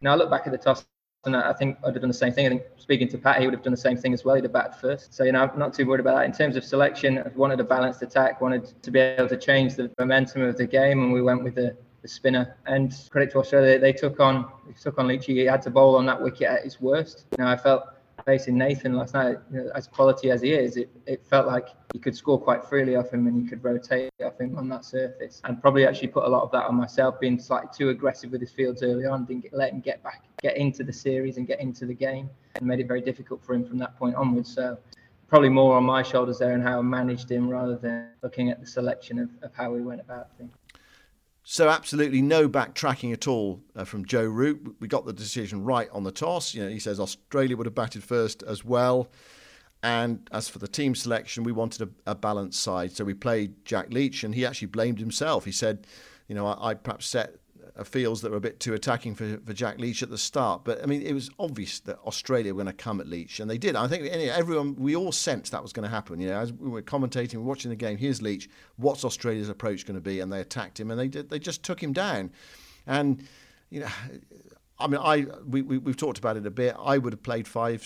Now 0.00 0.12
I 0.12 0.16
look 0.16 0.30
back 0.30 0.46
at 0.46 0.52
the 0.52 0.58
toss, 0.58 0.84
and 1.26 1.36
I 1.36 1.52
think 1.52 1.78
I'd 1.84 1.94
have 1.94 2.00
done 2.00 2.08
the 2.08 2.14
same 2.14 2.32
thing. 2.32 2.46
I 2.46 2.48
think 2.48 2.62
speaking 2.76 3.08
to 3.08 3.18
Pat, 3.18 3.40
he 3.40 3.46
would 3.46 3.54
have 3.54 3.62
done 3.62 3.72
the 3.72 3.76
same 3.76 3.96
thing 3.96 4.14
as 4.14 4.24
well. 4.24 4.36
He'd 4.36 4.44
have 4.44 4.52
batted 4.52 4.76
first. 4.76 5.12
So, 5.12 5.24
you 5.24 5.32
know, 5.32 5.42
I'm 5.42 5.58
not 5.58 5.74
too 5.74 5.86
worried 5.86 6.00
about 6.00 6.16
that. 6.16 6.24
In 6.24 6.32
terms 6.32 6.56
of 6.56 6.64
selection, 6.64 7.18
I 7.18 7.28
wanted 7.34 7.60
a 7.60 7.64
balanced 7.64 8.02
attack, 8.02 8.40
wanted 8.40 8.72
to 8.82 8.90
be 8.90 9.00
able 9.00 9.28
to 9.28 9.36
change 9.36 9.74
the 9.74 9.90
momentum 9.98 10.42
of 10.42 10.56
the 10.56 10.66
game, 10.66 11.02
and 11.02 11.12
we 11.12 11.22
went 11.22 11.44
with 11.44 11.56
the, 11.56 11.76
the 12.02 12.08
spinner. 12.08 12.56
And 12.66 12.94
credit 13.10 13.32
to 13.32 13.38
Australia, 13.38 13.78
they 13.78 13.92
took 13.92 14.20
on 14.20 14.50
they 14.66 14.72
took 14.72 14.98
on 14.98 15.08
Leach. 15.08 15.26
He 15.26 15.38
had 15.44 15.62
to 15.62 15.70
bowl 15.70 15.96
on 15.96 16.06
that 16.06 16.20
wicket 16.20 16.48
at 16.48 16.62
his 16.62 16.80
worst. 16.80 17.26
You 17.36 17.44
know, 17.44 17.50
I 17.50 17.56
felt 17.56 17.84
facing 18.24 18.56
Nathan 18.56 18.94
last 18.94 19.14
night, 19.14 19.38
you 19.52 19.64
know, 19.64 19.70
as 19.74 19.86
quality 19.86 20.30
as 20.30 20.42
he 20.42 20.52
is, 20.52 20.76
it, 20.76 20.90
it 21.06 21.24
felt 21.26 21.46
like 21.46 21.68
you 21.92 22.00
could 22.00 22.16
score 22.16 22.40
quite 22.40 22.64
freely 22.64 22.96
off 22.96 23.12
him 23.12 23.26
and 23.26 23.42
you 23.42 23.48
could 23.48 23.62
rotate 23.62 24.10
off 24.24 24.40
him 24.40 24.56
on 24.56 24.68
that 24.68 24.84
surface. 24.84 25.40
And 25.44 25.60
probably 25.60 25.86
actually 25.86 26.08
put 26.08 26.24
a 26.24 26.28
lot 26.28 26.42
of 26.42 26.50
that 26.52 26.64
on 26.66 26.74
myself, 26.74 27.20
being 27.20 27.38
slightly 27.38 27.68
too 27.76 27.90
aggressive 27.90 28.30
with 28.30 28.40
his 28.40 28.50
fields 28.50 28.82
early 28.82 29.06
on, 29.06 29.24
didn't 29.24 29.42
get, 29.42 29.52
let 29.52 29.72
him 29.72 29.80
get 29.80 30.02
back, 30.02 30.24
get 30.40 30.56
into 30.56 30.82
the 30.82 30.92
series 30.92 31.36
and 31.36 31.46
get 31.46 31.60
into 31.60 31.86
the 31.86 31.94
game, 31.94 32.30
and 32.56 32.66
made 32.66 32.80
it 32.80 32.88
very 32.88 33.00
difficult 33.00 33.44
for 33.44 33.54
him 33.54 33.64
from 33.64 33.78
that 33.78 33.96
point 33.98 34.14
onwards. 34.14 34.54
So 34.54 34.78
probably 35.28 35.48
more 35.48 35.76
on 35.76 35.84
my 35.84 36.02
shoulders 36.02 36.38
there 36.38 36.52
and 36.52 36.62
how 36.62 36.78
I 36.78 36.82
managed 36.82 37.30
him 37.30 37.48
rather 37.48 37.76
than 37.76 38.10
looking 38.22 38.50
at 38.50 38.60
the 38.60 38.66
selection 38.66 39.18
of, 39.18 39.30
of 39.42 39.54
how 39.54 39.72
we 39.72 39.82
went 39.82 40.00
about 40.00 40.28
things. 40.38 40.52
So 41.48 41.68
absolutely 41.68 42.22
no 42.22 42.48
backtracking 42.48 43.12
at 43.12 43.28
all 43.28 43.62
uh, 43.76 43.84
from 43.84 44.04
Joe 44.04 44.24
Root. 44.24 44.78
We 44.80 44.88
got 44.88 45.06
the 45.06 45.12
decision 45.12 45.62
right 45.62 45.88
on 45.92 46.02
the 46.02 46.10
toss. 46.10 46.52
You 46.52 46.64
know, 46.64 46.68
he 46.68 46.80
says 46.80 46.98
Australia 46.98 47.56
would 47.56 47.66
have 47.66 47.74
batted 47.74 48.02
first 48.02 48.42
as 48.42 48.64
well. 48.64 49.12
And 49.80 50.28
as 50.32 50.48
for 50.48 50.58
the 50.58 50.66
team 50.66 50.96
selection, 50.96 51.44
we 51.44 51.52
wanted 51.52 51.82
a, 51.82 52.10
a 52.10 52.14
balanced 52.16 52.60
side. 52.60 52.90
So 52.90 53.04
we 53.04 53.14
played 53.14 53.64
Jack 53.64 53.92
Leach, 53.92 54.24
and 54.24 54.34
he 54.34 54.44
actually 54.44 54.66
blamed 54.66 54.98
himself. 54.98 55.44
He 55.44 55.52
said, 55.52 55.86
you 56.26 56.34
know, 56.34 56.48
I, 56.48 56.70
I 56.70 56.74
perhaps 56.74 57.06
set 57.06 57.36
fields 57.84 58.22
that 58.22 58.30
were 58.30 58.38
a 58.38 58.40
bit 58.40 58.60
too 58.60 58.74
attacking 58.74 59.14
for, 59.14 59.38
for 59.44 59.52
Jack 59.52 59.78
Leach 59.78 60.02
at 60.02 60.10
the 60.10 60.18
start. 60.18 60.64
But 60.64 60.82
I 60.82 60.86
mean, 60.86 61.02
it 61.02 61.12
was 61.12 61.30
obvious 61.38 61.80
that 61.80 61.98
Australia 62.06 62.54
were 62.54 62.62
going 62.62 62.74
to 62.74 62.82
come 62.82 63.00
at 63.00 63.06
Leach, 63.06 63.40
and 63.40 63.50
they 63.50 63.58
did. 63.58 63.76
I 63.76 63.86
think 63.86 64.06
everyone, 64.06 64.74
we 64.76 64.96
all 64.96 65.12
sensed 65.12 65.52
that 65.52 65.62
was 65.62 65.72
going 65.72 65.84
to 65.84 65.90
happen. 65.90 66.20
You 66.20 66.28
know, 66.28 66.40
as 66.40 66.52
we 66.52 66.68
were 66.68 66.82
commentating, 66.82 67.36
watching 67.42 67.70
the 67.70 67.76
game. 67.76 67.98
Here's 67.98 68.22
Leach. 68.22 68.48
What's 68.76 69.04
Australia's 69.04 69.48
approach 69.48 69.86
going 69.86 69.96
to 69.96 70.00
be? 70.00 70.20
And 70.20 70.32
they 70.32 70.40
attacked 70.40 70.80
him, 70.80 70.90
and 70.90 70.98
they 70.98 71.08
did. 71.08 71.30
They 71.30 71.38
just 71.38 71.62
took 71.62 71.82
him 71.82 71.92
down, 71.92 72.32
and 72.86 73.26
you 73.70 73.80
know. 73.80 73.88
I 74.78 74.88
mean, 74.88 75.00
I 75.02 75.26
we, 75.46 75.62
we 75.62 75.76
have 75.90 75.96
talked 75.96 76.18
about 76.18 76.36
it 76.36 76.46
a 76.46 76.50
bit. 76.50 76.76
I 76.78 76.98
would 76.98 77.14
have 77.14 77.22
played 77.22 77.48
five 77.48 77.82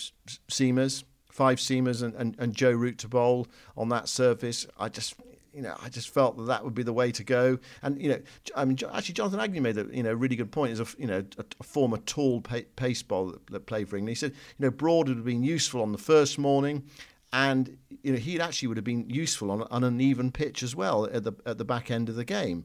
seamers, 0.51 1.05
five 1.31 1.59
seamers, 1.59 2.03
and, 2.03 2.15
and, 2.15 2.35
and 2.39 2.53
Joe 2.53 2.73
Root 2.73 2.99
to 2.99 3.09
bowl 3.09 3.47
on 3.77 3.91
that 3.91 4.09
surface. 4.09 4.67
I 4.77 4.89
just 4.89 5.15
you 5.53 5.63
know, 5.63 5.75
I 5.83 5.89
just 5.89 6.11
felt 6.11 6.37
that 6.37 6.45
that 6.45 6.65
would 6.65 6.75
be 6.75 6.83
the 6.83 6.93
way 6.93 7.11
to 7.13 7.25
go. 7.25 7.59
And 7.83 8.01
you 8.01 8.11
know, 8.11 8.21
I 8.55 8.65
mean, 8.65 8.79
actually, 8.93 9.15
Jonathan 9.15 9.41
Agnew 9.41 9.61
made 9.61 9.79
a 9.79 9.87
you 9.93 10.03
know 10.03 10.13
really 10.13 10.37
good 10.37 10.53
point. 10.53 10.73
As 10.73 10.81
a 10.81 10.87
you 10.99 11.07
know 11.07 11.25
a, 11.39 11.45
a 11.61 11.63
former 11.63 11.99
tall 11.99 12.41
pace 12.41 13.03
bowler 13.03 13.33
that, 13.33 13.47
that, 13.49 13.67
played 13.67 13.89
for 13.89 13.97
England, 13.97 14.11
he 14.11 14.15
said 14.15 14.33
you 14.33 14.67
know 14.67 14.71
Broad 14.71 15.09
would 15.09 15.17
have 15.17 15.27
been 15.27 15.43
useful 15.43 15.83
on 15.83 15.93
the 15.93 15.99
first 15.99 16.39
morning, 16.39 16.85
and 17.33 17.77
you 18.03 18.13
know 18.13 18.19
he 18.19 18.41
actually 18.41 18.69
would 18.69 18.77
have 18.77 18.85
been 18.85 19.09
useful 19.09 19.51
on, 19.51 19.85
an 19.85 20.01
even 20.01 20.31
pitch 20.31 20.63
as 20.63 20.77
well 20.77 21.07
at 21.07 21.25
the 21.25 21.33
at 21.47 21.59
the 21.59 21.65
back 21.65 21.91
end 21.91 22.09
of 22.09 22.15
the 22.15 22.25
game, 22.25 22.65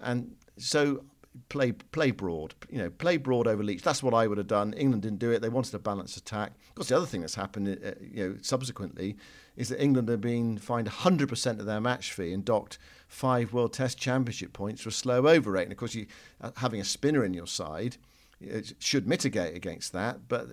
and 0.00 0.34
so 0.58 1.02
play 1.48 1.72
play 1.72 2.10
broad, 2.10 2.54
you 2.68 2.78
know, 2.78 2.90
play 2.90 3.16
broad 3.16 3.46
over 3.46 3.62
Leach. 3.62 3.82
That's 3.82 4.02
what 4.02 4.14
I 4.14 4.26
would 4.26 4.38
have 4.38 4.46
done. 4.46 4.72
England 4.74 5.02
didn't 5.02 5.18
do 5.18 5.30
it. 5.30 5.40
They 5.40 5.48
wanted 5.48 5.74
a 5.74 5.78
balanced 5.78 6.16
attack. 6.16 6.52
Of 6.68 6.74
course, 6.74 6.88
the 6.88 6.96
other 6.96 7.06
thing 7.06 7.20
that's 7.20 7.34
happened, 7.34 7.68
uh, 7.68 7.92
you 8.00 8.28
know, 8.28 8.36
subsequently, 8.42 9.16
is 9.60 9.68
that 9.68 9.82
England 9.82 10.08
have 10.08 10.20
been 10.20 10.56
fined 10.58 10.88
100% 10.88 11.60
of 11.60 11.66
their 11.66 11.80
match 11.80 12.12
fee 12.12 12.32
and 12.32 12.44
docked 12.44 12.78
five 13.08 13.52
World 13.52 13.72
Test 13.72 13.98
Championship 13.98 14.52
points 14.52 14.80
for 14.82 14.88
a 14.88 14.92
slow 14.92 15.28
over 15.28 15.52
rate. 15.52 15.64
And 15.64 15.72
of 15.72 15.78
course, 15.78 15.94
you 15.94 16.06
uh, 16.40 16.50
having 16.56 16.80
a 16.80 16.84
spinner 16.84 17.24
in 17.24 17.34
your 17.34 17.46
side 17.46 17.98
it 18.40 18.72
should 18.78 19.06
mitigate 19.06 19.54
against 19.54 19.92
that. 19.92 20.28
But 20.28 20.48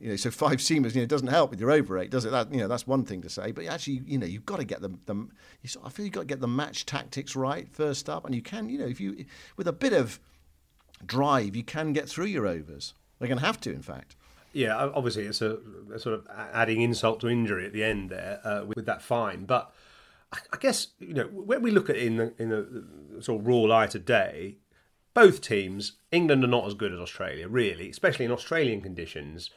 you 0.00 0.10
know, 0.10 0.16
so 0.16 0.30
five 0.30 0.58
seamers, 0.58 0.94
you 0.94 1.00
know, 1.00 1.06
doesn't 1.06 1.28
help 1.28 1.50
with 1.50 1.60
your 1.60 1.72
over 1.72 1.94
rate, 1.94 2.10
does 2.10 2.24
it? 2.24 2.30
That 2.30 2.52
you 2.52 2.60
know, 2.60 2.68
that's 2.68 2.86
one 2.86 3.04
thing 3.04 3.22
to 3.22 3.28
say. 3.28 3.50
But 3.50 3.66
actually, 3.66 4.02
you 4.06 4.18
know, 4.18 4.26
you've 4.26 4.46
got 4.46 4.58
to 4.58 4.64
get 4.64 4.80
the, 4.80 4.96
the 5.06 5.26
sort, 5.66 5.84
I 5.84 5.88
feel 5.88 6.06
you've 6.06 6.14
got 6.14 6.20
to 6.20 6.26
get 6.26 6.40
the 6.40 6.46
match 6.46 6.86
tactics 6.86 7.34
right 7.34 7.68
first 7.68 8.08
up, 8.08 8.24
and 8.24 8.34
you 8.34 8.42
can, 8.42 8.68
you 8.68 8.78
know, 8.78 8.86
if 8.86 9.00
you 9.00 9.24
with 9.56 9.66
a 9.66 9.72
bit 9.72 9.92
of 9.92 10.20
drive, 11.04 11.56
you 11.56 11.64
can 11.64 11.92
get 11.92 12.08
through 12.08 12.26
your 12.26 12.46
overs. 12.46 12.94
They're 13.18 13.28
going 13.28 13.40
to 13.40 13.46
have 13.46 13.60
to, 13.62 13.72
in 13.72 13.82
fact. 13.82 14.14
Yeah, 14.54 14.76
obviously 14.76 15.24
it's 15.26 15.42
a, 15.42 15.58
a 15.92 15.98
sort 15.98 16.14
of 16.14 16.26
adding 16.32 16.80
insult 16.80 17.20
to 17.20 17.28
injury 17.28 17.66
at 17.66 17.72
the 17.72 17.84
end 17.84 18.10
there 18.10 18.40
uh, 18.44 18.64
with, 18.64 18.76
with 18.76 18.86
that 18.86 19.02
fine, 19.02 19.44
but. 19.44 19.72
I 20.52 20.56
guess 20.58 20.88
you 20.98 21.14
know 21.14 21.26
when 21.26 21.62
we 21.62 21.70
look 21.70 21.88
at 21.88 21.94
it 21.94 22.02
in 22.02 22.16
the, 22.16 22.34
in 22.40 22.50
a 22.50 23.22
sort 23.22 23.40
of 23.40 23.46
raw 23.46 23.58
light 23.58 23.90
today, 23.92 24.56
both 25.14 25.40
teams, 25.40 25.92
England 26.10 26.42
are 26.42 26.48
not 26.48 26.66
as 26.66 26.74
good 26.74 26.92
as 26.92 26.98
Australia, 26.98 27.48
really, 27.48 27.88
especially 27.88 28.24
in 28.24 28.32
Australian 28.32 28.80
conditions. 28.80 29.50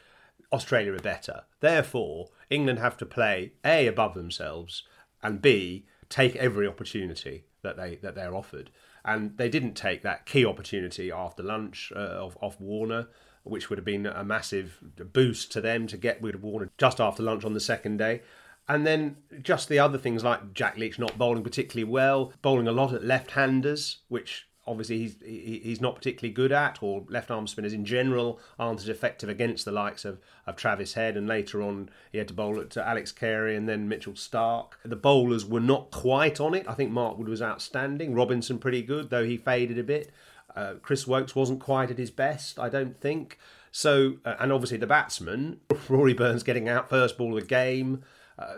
Australia 0.52 0.94
are 0.94 1.00
better. 1.00 1.42
Therefore, 1.58 2.28
England 2.48 2.78
have 2.78 2.96
to 2.98 3.06
play 3.06 3.52
A 3.64 3.88
above 3.88 4.14
themselves 4.14 4.84
and 5.22 5.42
B 5.42 5.84
take 6.08 6.36
every 6.36 6.66
opportunity 6.66 7.44
that 7.62 7.76
they 7.76 7.96
that 7.96 8.14
they're 8.14 8.34
offered. 8.34 8.70
And 9.04 9.36
they 9.36 9.48
didn't 9.48 9.74
take 9.74 10.02
that 10.02 10.26
key 10.26 10.46
opportunity 10.46 11.10
after 11.10 11.42
lunch 11.42 11.92
uh, 11.94 11.98
of 11.98 12.38
off 12.40 12.60
Warner, 12.60 13.08
which 13.44 13.70
would 13.70 13.78
have 13.78 13.84
been 13.84 14.06
a 14.06 14.24
massive 14.24 14.78
boost 15.12 15.52
to 15.52 15.60
them 15.60 15.86
to 15.86 15.96
get 15.96 16.22
rid 16.22 16.34
of 16.34 16.42
Warner 16.42 16.70
just 16.78 17.00
after 17.00 17.22
lunch 17.22 17.44
on 17.44 17.54
the 17.54 17.60
second 17.60 17.96
day. 17.96 18.22
And 18.68 18.86
then 18.86 19.16
just 19.42 19.68
the 19.68 19.78
other 19.78 19.96
things 19.96 20.22
like 20.22 20.52
Jack 20.52 20.76
Leach 20.76 20.98
not 20.98 21.16
bowling 21.16 21.42
particularly 21.42 21.90
well, 21.90 22.32
bowling 22.42 22.68
a 22.68 22.72
lot 22.72 22.92
at 22.92 23.02
left-handers, 23.02 24.00
which 24.08 24.46
obviously 24.66 24.98
he's 24.98 25.16
he's 25.24 25.80
not 25.80 25.96
particularly 25.96 26.32
good 26.32 26.52
at, 26.52 26.82
or 26.82 27.04
left 27.08 27.30
arm 27.30 27.46
spinners 27.46 27.72
in 27.72 27.86
general 27.86 28.38
aren't 28.58 28.80
as 28.80 28.88
effective 28.88 29.30
against 29.30 29.64
the 29.64 29.72
likes 29.72 30.04
of, 30.04 30.20
of 30.46 30.54
Travis 30.56 30.92
Head, 30.92 31.16
and 31.16 31.26
later 31.26 31.62
on 31.62 31.88
he 32.12 32.18
had 32.18 32.28
to 32.28 32.34
bowl 32.34 32.60
it 32.60 32.70
to 32.72 32.86
Alex 32.86 33.10
Carey 33.10 33.56
and 33.56 33.66
then 33.66 33.88
Mitchell 33.88 34.12
Starc. 34.12 34.72
The 34.84 34.96
bowlers 34.96 35.46
were 35.46 35.60
not 35.60 35.90
quite 35.90 36.38
on 36.38 36.54
it. 36.54 36.68
I 36.68 36.74
think 36.74 36.90
Mark 36.90 37.16
Wood 37.16 37.28
was 37.28 37.40
outstanding, 37.40 38.14
Robinson 38.14 38.58
pretty 38.58 38.82
good, 38.82 39.08
though 39.08 39.24
he 39.24 39.38
faded 39.38 39.78
a 39.78 39.82
bit. 39.82 40.12
Uh, 40.58 40.74
Chris 40.82 41.06
Woakes 41.06 41.36
wasn't 41.36 41.60
quite 41.60 41.88
at 41.88 41.98
his 41.98 42.10
best, 42.10 42.58
I 42.58 42.68
don't 42.68 42.98
think. 42.98 43.38
So, 43.70 44.14
uh, 44.24 44.34
and 44.40 44.52
obviously 44.52 44.76
the 44.76 44.88
batsman, 44.88 45.60
Rory 45.88 46.14
Burns 46.14 46.42
getting 46.42 46.68
out 46.68 46.90
first 46.90 47.16
ball 47.16 47.36
of 47.36 47.44
the 47.44 47.46
game. 47.46 48.02
Uh, 48.36 48.56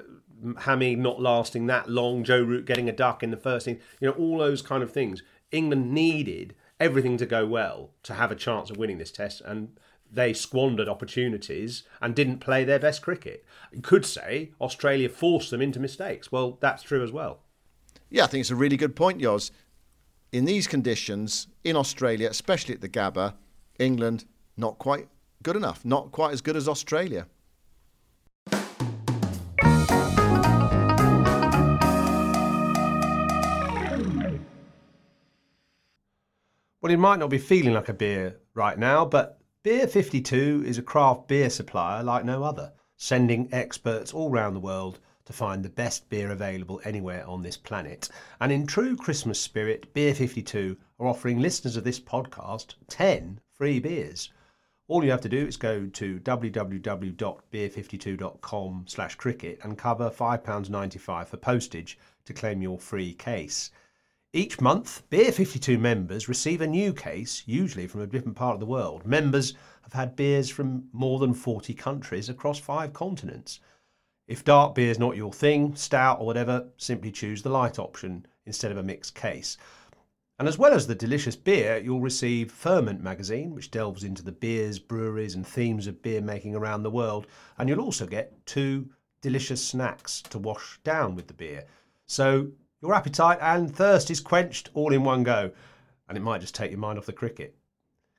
Hammy 0.61 0.97
not 0.97 1.21
lasting 1.21 1.66
that 1.66 1.90
long, 1.90 2.25
Joe 2.25 2.40
Root 2.40 2.64
getting 2.64 2.88
a 2.88 2.92
duck 2.92 3.23
in 3.23 3.30
the 3.30 3.37
first 3.37 3.69
inning, 3.69 3.83
you 4.00 4.09
know, 4.09 4.14
all 4.14 4.38
those 4.38 4.62
kind 4.62 4.83
of 4.83 4.90
things. 4.90 5.23
England 5.52 5.92
needed 5.92 6.54
everything 6.78 7.19
to 7.19 7.26
go 7.26 7.47
well 7.47 7.90
to 8.04 8.14
have 8.14 8.33
a 8.33 8.37
chance 8.37 8.71
of 8.71 8.78
winning 8.78 8.97
this 8.97 9.12
test, 9.12 9.42
and 9.45 9.76
they 10.11 10.33
squandered 10.33 10.88
opportunities 10.88 11.83
and 12.00 12.14
didn't 12.14 12.38
play 12.38 12.64
their 12.64 12.78
best 12.78 13.02
cricket. 13.02 13.45
You 13.73 13.83
could 13.83 14.07
say 14.07 14.52
Australia 14.59 15.11
forced 15.11 15.50
them 15.50 15.61
into 15.61 15.78
mistakes. 15.78 16.33
Well, 16.33 16.57
that's 16.62 16.83
true 16.83 17.04
as 17.04 17.12
well. 17.12 17.40
Yeah, 18.09 18.25
I 18.25 18.26
think 18.26 18.40
it's 18.40 18.50
a 18.50 18.57
really 18.57 18.78
good 18.78 18.97
point, 18.97 19.21
Yoz. 19.21 19.50
In 20.32 20.44
these 20.44 20.68
conditions, 20.68 21.49
in 21.64 21.75
Australia, 21.75 22.28
especially 22.30 22.72
at 22.72 22.80
the 22.80 22.88
Gabba, 22.88 23.34
England 23.80 24.26
not 24.56 24.78
quite 24.78 25.08
good 25.42 25.56
enough, 25.56 25.84
not 25.84 26.12
quite 26.12 26.32
as 26.32 26.40
good 26.40 26.54
as 26.54 26.68
Australia. 26.68 27.26
Well, 36.80 36.92
it 36.92 36.96
might 36.96 37.18
not 37.18 37.30
be 37.30 37.38
feeling 37.38 37.75
like 37.75 37.88
a 37.88 37.92
beer 37.92 38.38
right 38.54 38.78
now, 38.78 39.04
but 39.04 39.40
Beer 39.64 39.88
52 39.88 40.62
is 40.64 40.78
a 40.78 40.82
craft 40.82 41.26
beer 41.26 41.50
supplier 41.50 42.04
like 42.04 42.25
no 42.25 42.44
other, 42.44 42.72
sending 42.96 43.49
experts 43.52 44.14
all 44.14 44.30
around 44.30 44.54
the 44.54 44.60
world 44.60 45.00
to 45.30 45.37
find 45.37 45.64
the 45.64 45.68
best 45.68 46.08
beer 46.08 46.32
available 46.32 46.80
anywhere 46.84 47.25
on 47.25 47.40
this 47.40 47.56
planet. 47.56 48.08
And 48.40 48.50
in 48.50 48.66
true 48.66 48.96
Christmas 48.96 49.38
spirit, 49.38 49.94
Beer 49.94 50.12
52 50.12 50.76
are 50.99 51.06
offering 51.06 51.38
listeners 51.38 51.76
of 51.76 51.84
this 51.84 52.00
podcast 52.00 52.75
10 52.88 53.38
free 53.52 53.78
beers. 53.78 54.32
All 54.88 55.04
you 55.04 55.12
have 55.12 55.20
to 55.20 55.28
do 55.28 55.46
is 55.46 55.56
go 55.56 55.87
to 55.87 56.18
www.beer52.com 56.18 58.84
slash 58.88 59.14
cricket 59.14 59.60
and 59.62 59.78
cover 59.78 60.10
£5.95 60.10 61.28
for 61.28 61.37
postage 61.37 61.96
to 62.25 62.32
claim 62.32 62.60
your 62.60 62.80
free 62.80 63.14
case. 63.14 63.70
Each 64.32 64.60
month, 64.60 65.08
Beer 65.10 65.30
52 65.30 65.78
members 65.78 66.28
receive 66.28 66.60
a 66.60 66.66
new 66.66 66.92
case, 66.92 67.44
usually 67.46 67.87
from 67.87 68.00
a 68.00 68.08
different 68.08 68.37
part 68.37 68.54
of 68.54 68.60
the 68.60 68.66
world. 68.66 69.06
Members 69.06 69.54
have 69.82 69.92
had 69.92 70.16
beers 70.16 70.50
from 70.50 70.88
more 70.92 71.20
than 71.20 71.34
40 71.34 71.72
countries 71.75 72.28
across 72.28 72.58
five 72.58 72.92
continents. 72.92 73.60
If 74.30 74.44
dark 74.44 74.76
beer 74.76 74.92
is 74.92 74.99
not 75.00 75.16
your 75.16 75.32
thing, 75.32 75.75
stout 75.75 76.20
or 76.20 76.26
whatever, 76.26 76.68
simply 76.76 77.10
choose 77.10 77.42
the 77.42 77.50
light 77.50 77.80
option 77.80 78.26
instead 78.46 78.70
of 78.70 78.78
a 78.78 78.82
mixed 78.82 79.16
case. 79.16 79.58
And 80.38 80.46
as 80.46 80.56
well 80.56 80.72
as 80.72 80.87
the 80.87 80.94
delicious 80.94 81.34
beer, 81.34 81.78
you'll 81.78 82.00
receive 82.00 82.52
Ferment 82.52 83.02
magazine, 83.02 83.56
which 83.56 83.72
delves 83.72 84.04
into 84.04 84.22
the 84.22 84.30
beers, 84.30 84.78
breweries, 84.78 85.34
and 85.34 85.44
themes 85.44 85.88
of 85.88 86.00
beer 86.00 86.20
making 86.20 86.54
around 86.54 86.84
the 86.84 86.92
world. 86.92 87.26
And 87.58 87.68
you'll 87.68 87.80
also 87.80 88.06
get 88.06 88.46
two 88.46 88.88
delicious 89.20 89.66
snacks 89.66 90.22
to 90.22 90.38
wash 90.38 90.78
down 90.84 91.16
with 91.16 91.26
the 91.26 91.34
beer. 91.34 91.64
So 92.06 92.52
your 92.80 92.94
appetite 92.94 93.38
and 93.40 93.75
thirst 93.75 94.12
is 94.12 94.20
quenched 94.20 94.70
all 94.75 94.92
in 94.92 95.02
one 95.02 95.25
go, 95.25 95.50
and 96.08 96.16
it 96.16 96.22
might 96.22 96.40
just 96.40 96.54
take 96.54 96.70
your 96.70 96.78
mind 96.78 97.00
off 97.00 97.06
the 97.06 97.12
cricket. 97.12 97.56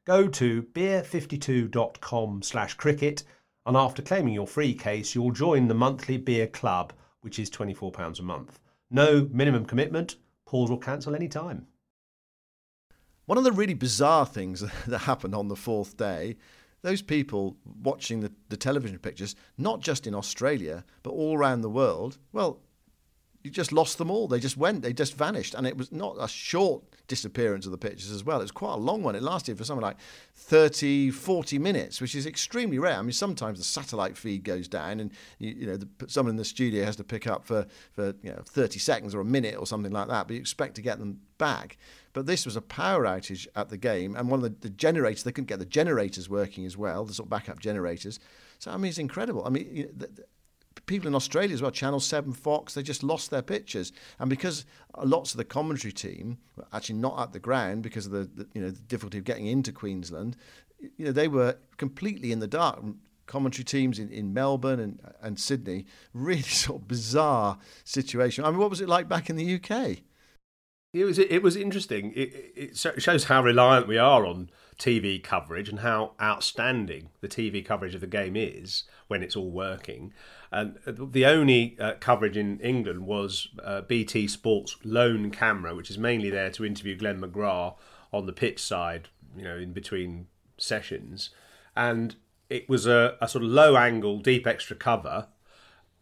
Go 0.03 0.27
to 0.27 0.63
beer52.com 0.63 2.41
slash 2.41 2.73
cricket, 2.73 3.23
and 3.65 3.77
after 3.77 4.01
claiming 4.01 4.33
your 4.33 4.47
free 4.47 4.73
case, 4.73 5.13
you'll 5.13 5.31
join 5.31 5.67
the 5.67 5.73
monthly 5.73 6.17
beer 6.17 6.47
club, 6.47 6.93
which 7.21 7.37
is 7.37 7.49
£24 7.49 8.19
a 8.19 8.23
month. 8.23 8.59
No 8.89 9.27
minimum 9.31 9.65
commitment, 9.65 10.15
pause 10.45 10.71
or 10.71 10.79
cancel 10.79 11.15
any 11.15 11.27
time. 11.27 11.67
One 13.25 13.37
of 13.37 13.43
the 13.43 13.51
really 13.51 13.75
bizarre 13.75 14.25
things 14.25 14.63
that 14.87 14.99
happened 14.99 15.35
on 15.35 15.47
the 15.47 15.55
fourth 15.55 15.95
day, 15.95 16.37
those 16.81 17.01
people 17.01 17.55
watching 17.83 18.21
the, 18.21 18.31
the 18.49 18.57
television 18.57 18.97
pictures, 18.97 19.35
not 19.57 19.81
just 19.81 20.07
in 20.07 20.15
Australia, 20.15 20.83
but 21.03 21.11
all 21.11 21.37
around 21.37 21.61
the 21.61 21.69
world, 21.69 22.17
well, 22.33 22.59
you 23.43 23.49
just 23.49 23.71
lost 23.71 23.97
them 23.97 24.11
all. 24.11 24.27
They 24.27 24.39
just 24.39 24.57
went, 24.57 24.81
they 24.81 24.93
just 24.93 25.15
vanished. 25.15 25.53
And 25.53 25.65
it 25.65 25.75
was 25.75 25.91
not 25.91 26.15
a 26.19 26.27
short 26.27 26.83
disappearance 27.07 27.65
of 27.65 27.71
the 27.71 27.77
pictures 27.77 28.11
as 28.11 28.23
well. 28.23 28.39
It 28.39 28.43
was 28.43 28.51
quite 28.51 28.73
a 28.73 28.77
long 28.77 29.03
one. 29.03 29.15
It 29.15 29.23
lasted 29.23 29.57
for 29.57 29.63
something 29.63 29.81
like 29.83 29.97
30, 30.35 31.11
40 31.11 31.59
minutes, 31.59 31.99
which 31.99 32.15
is 32.15 32.25
extremely 32.25 32.77
rare. 32.77 32.97
I 32.97 33.01
mean, 33.01 33.11
sometimes 33.11 33.57
the 33.57 33.65
satellite 33.65 34.17
feed 34.17 34.43
goes 34.43 34.67
down 34.67 34.99
and, 34.99 35.11
you, 35.39 35.51
you 35.51 35.67
know, 35.67 35.77
the, 35.77 35.87
someone 36.07 36.31
in 36.31 36.37
the 36.37 36.45
studio 36.45 36.85
has 36.85 36.95
to 36.97 37.03
pick 37.03 37.27
up 37.27 37.45
for, 37.45 37.65
for 37.93 38.13
you 38.21 38.31
know, 38.31 38.41
30 38.45 38.79
seconds 38.79 39.15
or 39.15 39.21
a 39.21 39.25
minute 39.25 39.55
or 39.57 39.65
something 39.65 39.91
like 39.91 40.07
that, 40.07 40.27
but 40.27 40.35
you 40.35 40.39
expect 40.39 40.75
to 40.75 40.81
get 40.81 40.99
them 40.99 41.19
back. 41.37 41.77
But 42.13 42.25
this 42.25 42.45
was 42.45 42.55
a 42.55 42.61
power 42.61 43.05
outage 43.05 43.47
at 43.55 43.69
the 43.69 43.77
game, 43.77 44.15
and 44.15 44.29
one 44.29 44.39
of 44.39 44.43
the, 44.43 44.67
the 44.67 44.69
generators, 44.69 45.23
they 45.23 45.31
couldn't 45.31 45.47
get 45.47 45.59
the 45.59 45.65
generators 45.65 46.29
working 46.29 46.65
as 46.65 46.77
well, 46.77 47.05
the 47.05 47.13
sort 47.13 47.27
of 47.27 47.29
backup 47.29 47.59
generators. 47.59 48.19
So, 48.59 48.69
I 48.69 48.77
mean, 48.77 48.89
it's 48.89 48.97
incredible. 48.97 49.45
I 49.45 49.49
mean, 49.49 49.69
you 49.71 49.83
know, 49.85 49.91
the, 49.95 50.25
people 50.85 51.07
in 51.07 51.15
Australia 51.15 51.53
as 51.53 51.61
well, 51.61 51.71
Channel 51.71 51.99
7, 51.99 52.33
Fox, 52.33 52.73
they 52.73 52.83
just 52.83 53.03
lost 53.03 53.29
their 53.29 53.41
pictures. 53.41 53.91
And 54.19 54.29
because 54.29 54.65
lots 55.03 55.31
of 55.31 55.37
the 55.37 55.45
commentary 55.45 55.91
team 55.91 56.37
were 56.55 56.65
actually 56.73 56.95
not 56.97 57.19
at 57.19 57.33
the 57.33 57.39
ground 57.39 57.83
because 57.83 58.05
of 58.05 58.11
the, 58.11 58.29
the, 58.35 58.47
you 58.53 58.61
know 58.61 58.69
the 58.69 58.81
difficulty 58.81 59.17
of 59.17 59.23
getting 59.23 59.47
into 59.47 59.71
Queensland, 59.71 60.37
you 60.97 61.05
know 61.05 61.11
they 61.11 61.27
were 61.27 61.57
completely 61.77 62.31
in 62.31 62.39
the 62.39 62.47
dark. 62.47 62.83
Commentary 63.27 63.63
teams 63.63 63.97
in, 63.97 64.09
in 64.09 64.33
Melbourne 64.33 64.79
and, 64.81 64.99
and 65.21 65.39
Sydney, 65.39 65.85
really 66.13 66.41
sort 66.41 66.81
of 66.81 66.87
bizarre 66.87 67.57
situation. 67.85 68.43
I 68.43 68.49
mean, 68.49 68.59
what 68.59 68.69
was 68.69 68.81
it 68.81 68.89
like 68.89 69.07
back 69.07 69.29
in 69.29 69.37
the 69.37 69.55
UK? 69.55 69.99
It 70.93 71.05
was 71.05 71.17
it 71.17 71.41
was 71.41 71.55
interesting. 71.55 72.11
It, 72.13 72.51
it 72.55 73.01
shows 73.01 73.25
how 73.25 73.41
reliant 73.41 73.87
we 73.87 73.97
are 73.97 74.25
on 74.25 74.49
TV 74.77 75.23
coverage 75.23 75.69
and 75.69 75.79
how 75.79 76.13
outstanding 76.21 77.11
the 77.21 77.29
TV 77.29 77.63
coverage 77.63 77.95
of 77.95 78.01
the 78.01 78.07
game 78.07 78.35
is 78.35 78.83
when 79.07 79.23
it's 79.23 79.37
all 79.37 79.51
working. 79.51 80.11
And 80.51 80.77
the 80.85 81.25
only 81.25 81.77
uh, 81.79 81.93
coverage 81.99 82.35
in 82.35 82.59
England 82.59 83.05
was 83.05 83.47
uh, 83.63 83.81
BT 83.81 84.27
Sports 84.27 84.75
lone 84.83 85.31
camera, 85.31 85.73
which 85.73 85.89
is 85.89 85.97
mainly 85.97 86.29
there 86.29 86.49
to 86.51 86.65
interview 86.65 86.97
Glenn 86.97 87.21
McGrath 87.21 87.75
on 88.11 88.25
the 88.25 88.33
pitch 88.33 88.61
side, 88.61 89.07
you 89.37 89.43
know, 89.43 89.57
in 89.57 89.71
between 89.71 90.27
sessions. 90.57 91.29
And 91.75 92.15
it 92.49 92.67
was 92.67 92.85
a, 92.85 93.15
a 93.21 93.29
sort 93.29 93.45
of 93.45 93.49
low 93.49 93.77
angle, 93.77 94.19
deep 94.19 94.45
extra 94.45 94.75
cover. 94.75 95.27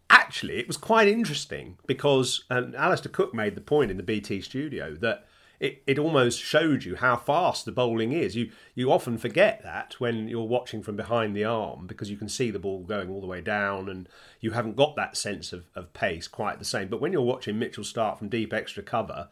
Actually, 0.10 0.58
it 0.58 0.68
was 0.68 0.78
quite 0.78 1.08
interesting 1.08 1.78
because, 1.86 2.46
and 2.50 2.76
Alastair 2.76 3.12
Cook 3.12 3.36
made 3.36 3.54
the 3.54 3.62
point 3.62 3.92
in 3.92 3.98
the 3.98 4.04
BT 4.04 4.42
studio 4.42 4.96
that 4.96 5.28
it, 5.60 5.84
it 5.86 6.00
almost 6.00 6.40
showed 6.40 6.86
you 6.86 6.96
how 6.96 7.18
fast 7.18 7.66
the 7.66 7.72
bowling 7.72 8.12
is. 8.12 8.36
You 8.36 8.52
you 8.76 8.92
often 8.92 9.18
forget 9.18 9.62
that 9.64 9.96
when 10.00 10.28
you're 10.28 10.44
watching 10.44 10.82
from 10.82 10.96
behind 10.96 11.36
the 11.36 11.44
arm 11.44 11.86
because 11.86 12.10
you 12.10 12.18
can 12.18 12.30
see 12.30 12.50
the 12.50 12.60
ball 12.60 12.84
going 12.84 13.10
all 13.10 13.22
the 13.22 13.28
way 13.28 13.42
down 13.42 13.90
and 13.90 14.08
you 14.40 14.52
haven't 14.52 14.78
got 14.78 14.96
that 14.96 15.18
sense 15.18 15.52
of, 15.52 15.66
of 15.76 15.94
pace 15.94 16.28
quite 16.28 16.60
the 16.60 16.66
same. 16.66 16.88
But 16.88 17.02
when 17.02 17.12
you're 17.12 17.22
watching 17.22 17.60
Mitchell 17.60 17.84
Starc 17.84 18.20
from 18.20 18.30
deep 18.30 18.54
extra 18.54 18.84
cover, 18.84 19.28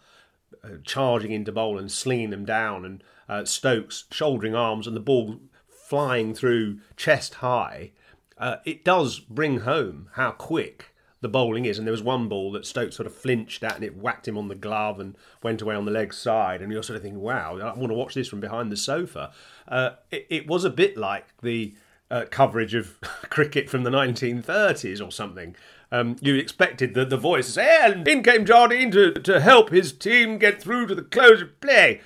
uh, 0.64 0.70
charging 0.84 1.32
into 1.32 1.52
bowl 1.52 1.78
and 1.78 1.92
slinging 1.92 2.30
them 2.30 2.46
down, 2.46 2.84
and 2.84 3.04
uh, 3.30 3.46
Stokes 3.46 4.06
shouldering 4.12 4.56
arms 4.56 4.88
and 4.88 4.96
the 4.96 5.02
ball 5.02 5.40
flying 5.70 6.34
through 6.34 6.80
chest 6.98 7.36
high, 7.36 7.92
uh, 8.38 8.58
it 8.66 8.84
does 8.84 9.20
bring 9.20 9.62
home 9.62 10.10
how 10.14 10.32
quick 10.32 10.94
the 11.22 11.30
bowling 11.30 11.66
is. 11.66 11.78
And 11.78 11.88
there 11.88 11.92
was 11.92 12.04
one 12.04 12.28
ball 12.28 12.52
that 12.54 12.66
Stokes 12.66 12.96
sort 12.96 13.08
of 13.08 13.16
flinched 13.16 13.64
at 13.64 13.76
and 13.76 13.84
it 13.84 13.98
whacked 13.98 14.28
him 14.28 14.38
on 14.38 14.48
the 14.48 14.56
glove 14.56 15.00
and 15.00 15.16
went 15.42 15.62
away 15.62 15.76
on 15.76 15.86
the 15.86 15.92
leg 15.92 16.14
side. 16.14 16.62
And 16.62 16.72
you're 16.72 16.84
sort 16.84 16.98
of 16.98 17.04
thinking, 17.04 17.22
wow, 17.22 17.58
I 17.58 17.78
want 17.78 17.90
to 17.90 17.96
watch 17.96 18.14
this 18.14 18.28
from 18.28 18.40
behind 18.40 18.72
the 18.72 18.78
sofa. 18.78 19.32
Uh, 19.68 19.92
it, 20.12 20.28
it, 20.30 20.48
was 20.48 20.64
a 20.64 20.70
bit 20.70 20.98
like 20.98 21.26
the 21.42 21.76
uh, 22.10 22.26
coverage 22.30 22.74
of 22.74 23.00
cricket 23.30 23.70
from 23.70 23.84
the 23.84 23.90
1930s 23.90 25.06
or 25.06 25.12
something. 25.12 25.56
Um, 25.92 26.18
you 26.22 26.36
expected 26.36 26.94
the, 26.94 27.06
the 27.06 27.18
voice 27.18 27.58
and 27.58 28.06
in 28.08 28.22
came 28.22 28.46
Jardine 28.46 28.92
to, 28.92 29.14
to 29.14 29.40
help 29.40 29.70
his 29.70 29.94
team 29.94 30.38
get 30.38 30.62
through 30.62 30.88
to 30.88 30.96
the 30.96 31.02
close 31.02 31.42
of 31.42 31.60
play. 31.62 32.02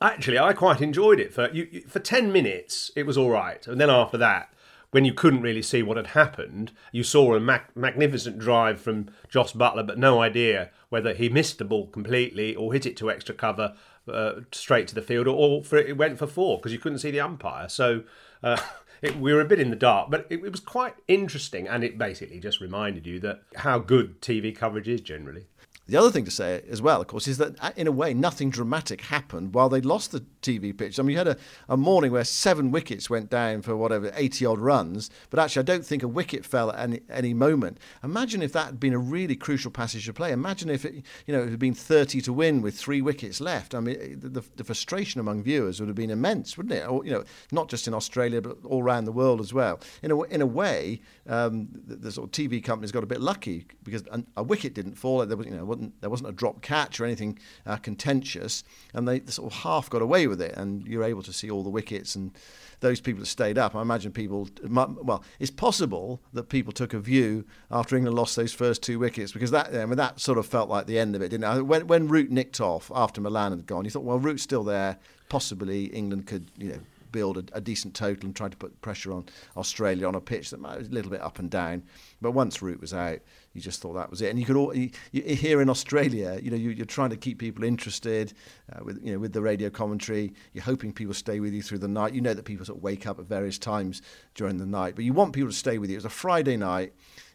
Actually, 0.00 0.38
I 0.38 0.52
quite 0.52 0.80
enjoyed 0.80 1.18
it. 1.18 1.32
For 1.32 1.50
you, 1.50 1.82
for 1.88 1.98
10 1.98 2.30
minutes, 2.30 2.90
it 2.94 3.06
was 3.06 3.18
all 3.18 3.30
right. 3.30 3.66
And 3.66 3.80
then 3.80 3.90
after 3.90 4.18
that, 4.18 4.53
when 4.94 5.04
you 5.04 5.12
couldn't 5.12 5.42
really 5.42 5.60
see 5.60 5.82
what 5.82 5.96
had 5.96 6.06
happened, 6.06 6.70
you 6.92 7.02
saw 7.02 7.34
a 7.34 7.40
mag- 7.40 7.74
magnificent 7.74 8.38
drive 8.38 8.80
from 8.80 9.08
Jos 9.28 9.52
Buttler, 9.52 9.84
but 9.84 9.98
no 9.98 10.22
idea 10.22 10.70
whether 10.88 11.14
he 11.14 11.28
missed 11.28 11.58
the 11.58 11.64
ball 11.64 11.88
completely 11.88 12.54
or 12.54 12.72
hit 12.72 12.86
it 12.86 12.96
to 12.98 13.10
extra 13.10 13.34
cover 13.34 13.74
uh, 14.06 14.34
straight 14.52 14.86
to 14.86 14.94
the 14.94 15.02
field, 15.02 15.26
or, 15.26 15.34
or 15.34 15.64
for, 15.64 15.78
it 15.78 15.96
went 15.96 16.16
for 16.16 16.28
four 16.28 16.58
because 16.58 16.72
you 16.72 16.78
couldn't 16.78 17.00
see 17.00 17.10
the 17.10 17.18
umpire. 17.18 17.68
So 17.68 18.04
uh, 18.40 18.56
it, 19.02 19.18
we 19.18 19.34
were 19.34 19.40
a 19.40 19.44
bit 19.44 19.58
in 19.58 19.70
the 19.70 19.74
dark, 19.74 20.12
but 20.12 20.28
it, 20.30 20.44
it 20.44 20.52
was 20.52 20.60
quite 20.60 20.94
interesting, 21.08 21.66
and 21.66 21.82
it 21.82 21.98
basically 21.98 22.38
just 22.38 22.60
reminded 22.60 23.04
you 23.04 23.18
that 23.18 23.42
how 23.56 23.80
good 23.80 24.22
TV 24.22 24.54
coverage 24.54 24.86
is 24.86 25.00
generally. 25.00 25.46
The 25.86 25.96
other 25.96 26.10
thing 26.10 26.24
to 26.24 26.30
say 26.30 26.62
as 26.70 26.80
well, 26.80 27.00
of 27.00 27.08
course, 27.08 27.26
is 27.26 27.38
that 27.38 27.56
uh, 27.60 27.72
in 27.76 27.86
a 27.86 27.92
way 27.92 28.14
nothing 28.14 28.48
dramatic 28.48 29.00
happened 29.00 29.54
while 29.54 29.68
they 29.68 29.80
lost 29.80 30.12
the 30.12 30.24
TV 30.44 30.76
pitch. 30.76 30.98
I 30.98 31.02
mean, 31.02 31.12
you 31.12 31.18
had 31.18 31.28
a, 31.28 31.36
a 31.68 31.76
morning 31.76 32.12
where 32.12 32.24
seven 32.24 32.70
wickets 32.70 33.08
went 33.08 33.30
down 33.30 33.62
for 33.62 33.76
whatever, 33.76 34.12
80 34.14 34.46
odd 34.46 34.58
runs, 34.60 35.10
but 35.30 35.40
actually 35.40 35.60
I 35.60 35.64
don't 35.64 35.84
think 35.84 36.02
a 36.02 36.08
wicket 36.08 36.44
fell 36.44 36.70
at 36.70 36.78
any, 36.78 37.00
any 37.10 37.34
moment. 37.34 37.78
Imagine 38.02 38.42
if 38.42 38.52
that 38.52 38.66
had 38.66 38.80
been 38.80 38.92
a 38.92 38.98
really 38.98 39.36
crucial 39.36 39.70
passage 39.70 40.08
of 40.08 40.14
play. 40.14 40.32
Imagine 40.32 40.70
if 40.70 40.84
it, 40.84 41.02
you 41.26 41.34
know, 41.34 41.42
it 41.42 41.50
had 41.50 41.58
been 41.58 41.74
30 41.74 42.20
to 42.20 42.32
win 42.32 42.62
with 42.62 42.76
three 42.76 43.00
wickets 43.00 43.40
left. 43.40 43.74
I 43.74 43.80
mean, 43.80 44.20
the, 44.20 44.44
the 44.56 44.64
frustration 44.64 45.20
among 45.20 45.42
viewers 45.42 45.80
would 45.80 45.88
have 45.88 45.96
been 45.96 46.10
immense, 46.10 46.56
wouldn't 46.56 46.74
it? 46.74 46.86
Or, 46.88 47.04
you 47.04 47.12
know, 47.12 47.24
not 47.50 47.68
just 47.68 47.88
in 47.88 47.94
Australia, 47.94 48.40
but 48.40 48.58
all 48.64 48.82
around 48.82 49.04
the 49.06 49.12
world 49.12 49.40
as 49.40 49.52
well. 49.52 49.80
In 50.02 50.10
a, 50.10 50.22
in 50.22 50.42
a 50.42 50.46
way, 50.46 51.00
um, 51.28 51.68
the, 51.86 51.96
the, 51.96 52.12
sort 52.12 52.28
of 52.28 52.32
TV 52.32 52.62
companies 52.62 52.92
got 52.92 53.02
a 53.02 53.06
bit 53.06 53.20
lucky 53.20 53.66
because 53.82 54.02
a, 54.10 54.22
a 54.36 54.42
wicket 54.42 54.74
didn't 54.74 54.94
fall. 54.94 55.24
There 55.24 55.36
was, 55.36 55.46
you 55.46 55.56
know, 55.56 55.64
wasn't 55.64 56.00
there 56.00 56.10
wasn't 56.10 56.28
a 56.28 56.32
drop 56.32 56.60
catch 56.62 57.00
or 57.00 57.04
anything 57.04 57.38
uh, 57.66 57.76
contentious, 57.76 58.62
and 58.92 59.08
they 59.08 59.22
sort 59.26 59.52
of 59.52 59.58
half 59.60 59.88
got 59.88 60.02
away 60.02 60.26
with 60.26 60.33
it, 60.40 60.56
and 60.56 60.86
you're 60.86 61.04
able 61.04 61.22
to 61.22 61.32
see 61.32 61.50
all 61.50 61.62
the 61.62 61.70
wickets 61.70 62.14
and 62.14 62.32
those 62.80 63.00
people 63.00 63.20
that 63.20 63.26
stayed 63.26 63.56
up. 63.56 63.74
I 63.74 63.82
imagine 63.82 64.12
people, 64.12 64.48
well, 64.68 65.24
it's 65.38 65.50
possible 65.50 66.20
that 66.32 66.48
people 66.48 66.72
took 66.72 66.92
a 66.92 66.98
view 66.98 67.44
after 67.70 67.96
England 67.96 68.16
lost 68.16 68.36
those 68.36 68.52
first 68.52 68.82
two 68.82 68.98
wickets 68.98 69.32
because 69.32 69.50
that, 69.52 69.74
I 69.74 69.86
mean, 69.86 69.96
that 69.96 70.20
sort 70.20 70.38
of 70.38 70.46
felt 70.46 70.68
like 70.68 70.86
the 70.86 70.98
end 70.98 71.16
of 71.16 71.22
it, 71.22 71.30
didn't 71.30 71.58
it? 71.58 71.62
When, 71.62 71.86
when 71.86 72.08
Root 72.08 72.30
nicked 72.30 72.60
off 72.60 72.90
after 72.94 73.20
Malan 73.20 73.52
had 73.52 73.66
gone, 73.66 73.84
you 73.84 73.90
thought, 73.90 74.04
well, 74.04 74.18
Root's 74.18 74.42
still 74.42 74.64
there. 74.64 74.98
Possibly 75.28 75.86
England 75.86 76.26
could, 76.26 76.50
you 76.58 76.70
know, 76.70 76.80
build 77.14 77.38
a, 77.38 77.56
a, 77.56 77.60
decent 77.60 77.94
total 77.94 78.26
and 78.26 78.34
tried 78.34 78.50
to 78.50 78.56
put 78.56 78.82
pressure 78.82 79.12
on 79.12 79.24
Australia 79.56 80.08
on 80.08 80.16
a 80.16 80.20
pitch 80.20 80.50
that 80.50 80.58
might 80.58 80.76
was 80.76 80.88
a 80.88 80.90
little 80.90 81.12
bit 81.12 81.20
up 81.20 81.38
and 81.38 81.48
down. 81.48 81.84
But 82.20 82.32
once 82.32 82.60
Root 82.60 82.80
was 82.80 82.92
out, 82.92 83.20
you 83.52 83.60
just 83.60 83.80
thought 83.80 83.92
that 83.92 84.10
was 84.10 84.20
it. 84.20 84.30
And 84.30 84.38
you 84.38 84.44
could 84.44 84.56
all 84.56 84.74
you, 84.74 84.90
you, 85.12 85.22
here 85.22 85.62
in 85.62 85.70
Australia, 85.70 86.40
you 86.42 86.50
know, 86.50 86.56
you, 86.56 86.82
are 86.82 86.86
trying 86.86 87.10
to 87.10 87.16
keep 87.16 87.38
people 87.38 87.62
interested 87.62 88.32
uh, 88.72 88.82
with 88.82 89.00
you 89.00 89.12
know 89.12 89.20
with 89.20 89.32
the 89.32 89.40
radio 89.40 89.70
commentary. 89.70 90.34
You're 90.54 90.64
hoping 90.64 90.92
people 90.92 91.14
stay 91.14 91.38
with 91.38 91.52
you 91.52 91.62
through 91.62 91.78
the 91.78 91.88
night. 91.88 92.14
You 92.14 92.20
know 92.20 92.34
that 92.34 92.44
people 92.44 92.66
sort 92.66 92.78
of 92.78 92.82
wake 92.82 93.06
up 93.06 93.20
at 93.20 93.26
various 93.26 93.58
times 93.58 94.02
during 94.34 94.58
the 94.58 94.66
night, 94.66 94.96
but 94.96 95.04
you 95.04 95.12
want 95.12 95.34
people 95.34 95.50
to 95.50 95.56
stay 95.56 95.78
with 95.78 95.90
you. 95.90 95.94
It 95.94 95.98
was 95.98 96.04
a 96.04 96.10
Friday 96.10 96.56
night 96.56 96.94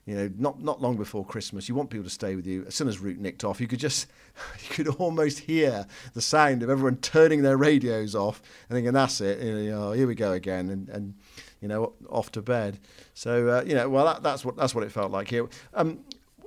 you 0.09 0.15
know, 0.15 0.31
not 0.39 0.59
not 0.59 0.81
long 0.81 0.97
before 0.97 1.23
Christmas, 1.23 1.69
you 1.69 1.75
want 1.75 1.91
people 1.91 2.05
to 2.05 2.09
stay 2.09 2.35
with 2.35 2.47
you. 2.47 2.65
As 2.65 2.73
soon 2.73 2.87
as 2.87 2.97
Root 2.97 3.19
nicked 3.19 3.43
off, 3.43 3.61
you 3.61 3.67
could 3.67 3.79
just, 3.79 4.07
you 4.63 4.69
could 4.73 4.87
almost 4.95 5.37
hear 5.37 5.85
the 6.15 6.21
sound 6.21 6.63
of 6.63 6.69
everyone 6.71 6.97
turning 6.97 7.43
their 7.43 7.57
radios 7.57 8.15
off 8.15 8.41
and 8.67 8.75
thinking, 8.75 8.93
"That's 8.93 9.21
it, 9.21 9.39
you 9.39 9.69
know, 9.69 9.89
oh, 9.89 9.91
here 9.91 10.07
we 10.07 10.15
go 10.15 10.31
again," 10.31 10.71
and, 10.71 10.89
and 10.89 11.13
you 11.61 11.67
know, 11.67 11.93
off 12.09 12.31
to 12.31 12.41
bed. 12.41 12.79
So 13.13 13.49
uh, 13.49 13.63
you 13.67 13.75
know, 13.75 13.87
well, 13.87 14.05
that, 14.05 14.23
that's 14.23 14.43
what 14.43 14.57
that's 14.57 14.73
what 14.73 14.83
it 14.83 14.91
felt 14.91 15.11
like 15.11 15.27
here. 15.27 15.47
Um, 15.75 15.99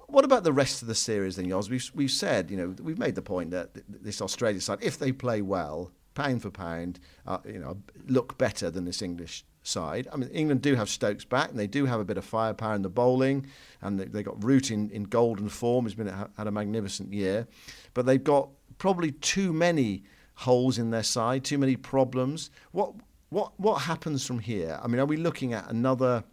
what 0.09 0.25
about 0.25 0.43
the 0.43 0.53
rest 0.53 0.83
of 0.83 0.89
the 0.89 0.97
series 0.97 1.37
then, 1.37 1.47
Yoz? 1.47 1.71
We've 1.71 1.89
we've 1.95 2.11
said, 2.11 2.51
you 2.51 2.57
know, 2.57 2.75
we've 2.83 2.99
made 2.99 3.15
the 3.15 3.23
point 3.23 3.53
that 3.53 3.71
this 3.89 4.21
Australia 4.21 4.61
side, 4.61 4.79
if 4.83 4.99
they 4.99 5.13
play 5.13 5.41
well, 5.41 5.93
pound 6.15 6.43
for 6.43 6.51
pound, 6.51 6.99
uh, 7.29 7.39
you 7.47 7.61
know, 7.61 7.77
look 8.09 8.37
better 8.39 8.73
than 8.73 8.87
this 8.87 9.03
English 9.03 9.45
side. 9.63 10.09
I 10.13 10.17
mean, 10.17 10.29
England 10.31 10.63
do 10.63 10.75
have 10.75 10.89
Stokes 10.89 11.25
back, 11.25 11.51
and 11.51 11.59
they 11.59 11.67
do 11.67 11.87
have 11.87 12.01
a 12.01 12.05
bit 12.05 12.19
of 12.19 12.25
firepower 12.25 12.75
in 12.75 12.83
the 12.83 12.89
bowling, 12.89 13.47
and 13.81 13.99
they, 13.99 14.05
they 14.05 14.23
got 14.23 14.43
Root 14.43 14.71
in, 14.71 14.91
in 14.91 15.05
golden 15.05 15.49
form. 15.49 15.87
He's 15.87 15.95
been 15.95 16.09
had 16.09 16.47
a 16.47 16.51
magnificent 16.51 17.13
year, 17.13 17.47
but 17.95 18.07
they've 18.07 18.23
got 18.23 18.49
probably 18.79 19.13
too 19.13 19.53
many 19.53 20.03
holes 20.35 20.79
in 20.79 20.91
their 20.91 21.03
side, 21.03 21.45
too 21.45 21.59
many 21.59 21.77
problems. 21.77 22.51
What 22.73 22.95
what 23.31 23.59
what 23.59 23.83
happens 23.83 24.27
from 24.27 24.41
here? 24.41 24.79
I 24.83 24.89
mean, 24.89 25.01
are 25.01 25.07
we 25.07 25.17
looking 25.17 25.53
at 25.53 25.71
another? 25.71 26.25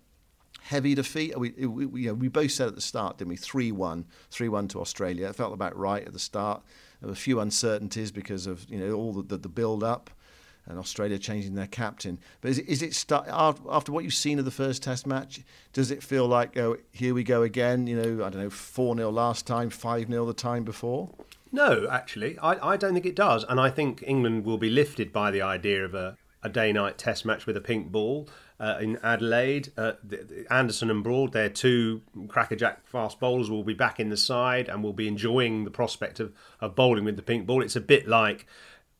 Heavy 0.61 0.93
defeat. 0.93 1.39
We, 1.39 1.51
we, 1.51 2.01
you 2.01 2.07
know, 2.09 2.13
we 2.13 2.27
both 2.27 2.51
said 2.51 2.67
at 2.67 2.75
the 2.75 2.81
start, 2.81 3.17
didn't 3.17 3.29
we? 3.29 3.37
3 3.37 3.71
1, 3.71 4.05
3 4.29 4.49
1 4.49 4.67
to 4.69 4.81
Australia. 4.81 5.27
It 5.27 5.35
felt 5.35 5.53
about 5.53 5.75
right 5.77 6.05
at 6.05 6.11
the 6.11 6.19
start. 6.19 6.61
There 6.99 7.07
were 7.07 7.13
a 7.13 7.15
few 7.15 7.39
uncertainties 7.39 8.11
because 8.11 8.45
of 8.45 8.69
you 8.69 8.77
know 8.77 8.93
all 8.93 9.13
the, 9.13 9.23
the, 9.23 9.37
the 9.37 9.49
build 9.49 9.83
up 9.83 10.09
and 10.65 10.77
Australia 10.77 11.17
changing 11.17 11.55
their 11.55 11.67
captain. 11.67 12.19
But 12.41 12.51
is 12.51 12.59
it, 12.59 12.67
is 12.67 12.81
it 12.81 12.93
start, 12.93 13.27
after 13.29 13.91
what 13.91 14.03
you've 14.03 14.13
seen 14.13 14.39
of 14.39 14.45
the 14.45 14.51
first 14.51 14.83
Test 14.83 15.07
match? 15.07 15.41
Does 15.73 15.91
it 15.91 16.03
feel 16.03 16.27
like 16.27 16.57
oh 16.57 16.77
here 16.91 17.13
we 17.13 17.23
go 17.23 17.43
again? 17.43 17.87
You 17.87 18.01
know 18.01 18.25
I 18.25 18.29
don't 18.29 18.41
know 18.41 18.49
four 18.49 18.95
0 18.95 19.09
last 19.09 19.47
time, 19.47 19.69
five 19.69 20.07
0 20.07 20.25
the 20.25 20.33
time 20.33 20.63
before. 20.63 21.09
No, 21.51 21.87
actually, 21.89 22.37
I, 22.39 22.73
I 22.73 22.77
don't 22.77 22.93
think 22.93 23.07
it 23.07 23.15
does, 23.15 23.43
and 23.49 23.59
I 23.59 23.71
think 23.71 24.03
England 24.05 24.45
will 24.45 24.59
be 24.59 24.69
lifted 24.69 25.11
by 25.11 25.31
the 25.31 25.41
idea 25.41 25.83
of 25.83 25.95
a, 25.95 26.15
a 26.43 26.49
day-night 26.49 26.99
Test 26.99 27.25
match 27.25 27.47
with 27.47 27.57
a 27.57 27.61
pink 27.61 27.91
ball. 27.91 28.29
Uh, 28.61 28.77
in 28.81 28.97
Adelaide. 29.01 29.71
Uh, 29.77 29.93
Anderson 30.51 30.91
and 30.91 31.01
Broad, 31.01 31.31
their 31.31 31.47
two 31.47 32.01
crackerjack 32.27 32.85
fast 32.85 33.17
bowlers, 33.17 33.49
will 33.49 33.63
be 33.63 33.73
back 33.73 34.01
in 34.01 34.09
the 34.09 34.17
side 34.17 34.67
and 34.67 34.83
will 34.83 34.91
be 34.91 35.07
enjoying 35.07 35.63
the 35.63 35.71
prospect 35.71 36.19
of, 36.19 36.33
of 36.59 36.75
bowling 36.75 37.05
with 37.05 37.15
the 37.15 37.21
pink 37.21 37.47
ball. 37.47 37.63
It's 37.63 37.77
a 37.77 37.81
bit 37.81 38.05
like 38.05 38.45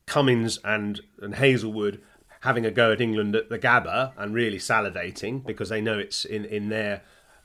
Cummins 0.09 0.59
and, 0.65 1.01
and 1.21 1.35
Hazlewood 1.35 2.01
having 2.41 2.65
a 2.65 2.71
go 2.71 2.91
at 2.91 2.99
England 2.99 3.35
at 3.35 3.49
the 3.49 3.59
Gabba 3.59 4.13
and 4.17 4.33
really 4.33 4.57
salivating 4.57 5.45
because 5.45 5.69
they 5.69 5.81
know 5.81 5.99
it's 5.99 6.25
in, 6.25 6.45
in 6.45 6.69
their 6.69 7.01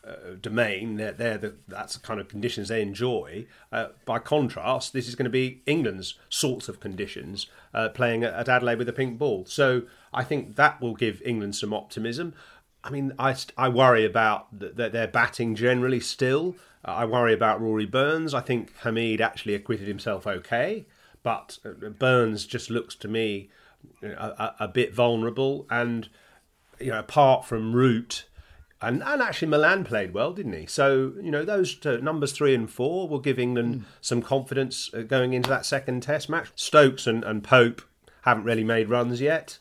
uh, 0.07 0.35
domain. 0.41 0.97
They're, 0.97 1.13
they're 1.13 1.39
the, 1.39 1.55
that's 1.69 1.95
the 1.95 2.01
kind 2.01 2.21
of 2.21 2.29
conditions 2.29 2.69
they 2.69 2.81
enjoy. 2.81 3.47
Uh, 3.71 3.89
by 4.05 4.19
contrast, 4.19 4.93
this 4.93 5.09
is 5.09 5.15
going 5.15 5.25
to 5.25 5.31
be 5.31 5.63
England's 5.67 6.19
sorts 6.29 6.69
of 6.69 6.81
conditions 6.81 7.47
uh, 7.75 7.91
playing 7.91 8.25
at, 8.25 8.49
Adelaide 8.49 8.79
with 8.79 8.89
a 8.89 8.93
pink 8.93 9.19
ball. 9.19 9.45
So 9.47 9.83
I 10.13 10.25
think 10.25 10.57
that 10.57 10.81
will 10.81 10.95
give 10.95 11.21
England 11.25 11.57
some 11.57 11.75
optimism. 11.75 12.35
I 12.83 12.91
mean, 12.91 13.13
I, 13.19 13.37
I 13.59 13.69
worry 13.69 14.05
about 14.05 14.47
that 14.59 14.93
their 14.93 15.09
batting 15.09 15.55
generally 15.55 16.01
still. 16.01 16.57
I 16.85 17.07
worry 17.07 17.33
about 17.33 17.63
Rory 17.63 17.87
Burns. 17.87 18.35
I 18.35 18.41
think 18.41 18.77
Hameed 18.81 19.21
actually 19.21 19.55
acquitted 19.55 19.89
himself 19.89 20.27
okay. 20.27 20.85
But 21.25 21.59
uh, 21.65 21.89
Burns 21.89 22.47
just 22.47 22.71
looks 22.71 22.95
to 22.97 23.09
me 23.09 23.51
a, 24.01 24.07
a, 24.09 24.55
a 24.61 24.69
bit 24.69 24.95
vulnerable. 24.95 25.67
And, 25.69 26.09
you 26.79 26.93
know, 26.93 27.01
apart 27.01 27.45
from 27.45 27.75
Root, 27.75 28.27
and, 28.81 29.03
and 29.03 29.23
actually 29.23 29.49
Malan 29.49 29.85
played 29.85 30.13
well, 30.13 30.33
didn't 30.33 30.53
he? 30.53 30.67
So, 30.67 31.15
you 31.21 31.31
know, 31.31 31.45
those 31.45 31.75
two, 31.75 32.01
numbers 32.03 32.33
three 32.33 32.55
and 32.55 32.71
four 32.71 33.09
will 33.09 33.19
give 33.19 33.39
England 33.39 33.75
mm. 33.75 33.85
some 34.01 34.21
confidence 34.21 34.91
uh, 34.93 35.01
going 35.01 35.33
into 35.33 35.49
that 35.49 35.65
second 35.65 36.03
test 36.03 36.29
match. 36.29 36.53
Stokes 36.55 37.07
and, 37.07 37.25
and 37.25 37.43
Pope 37.43 37.81
haven't 38.23 38.45
really 38.45 38.65
made 38.65 38.91
runs 38.91 39.21
yet. 39.21 39.59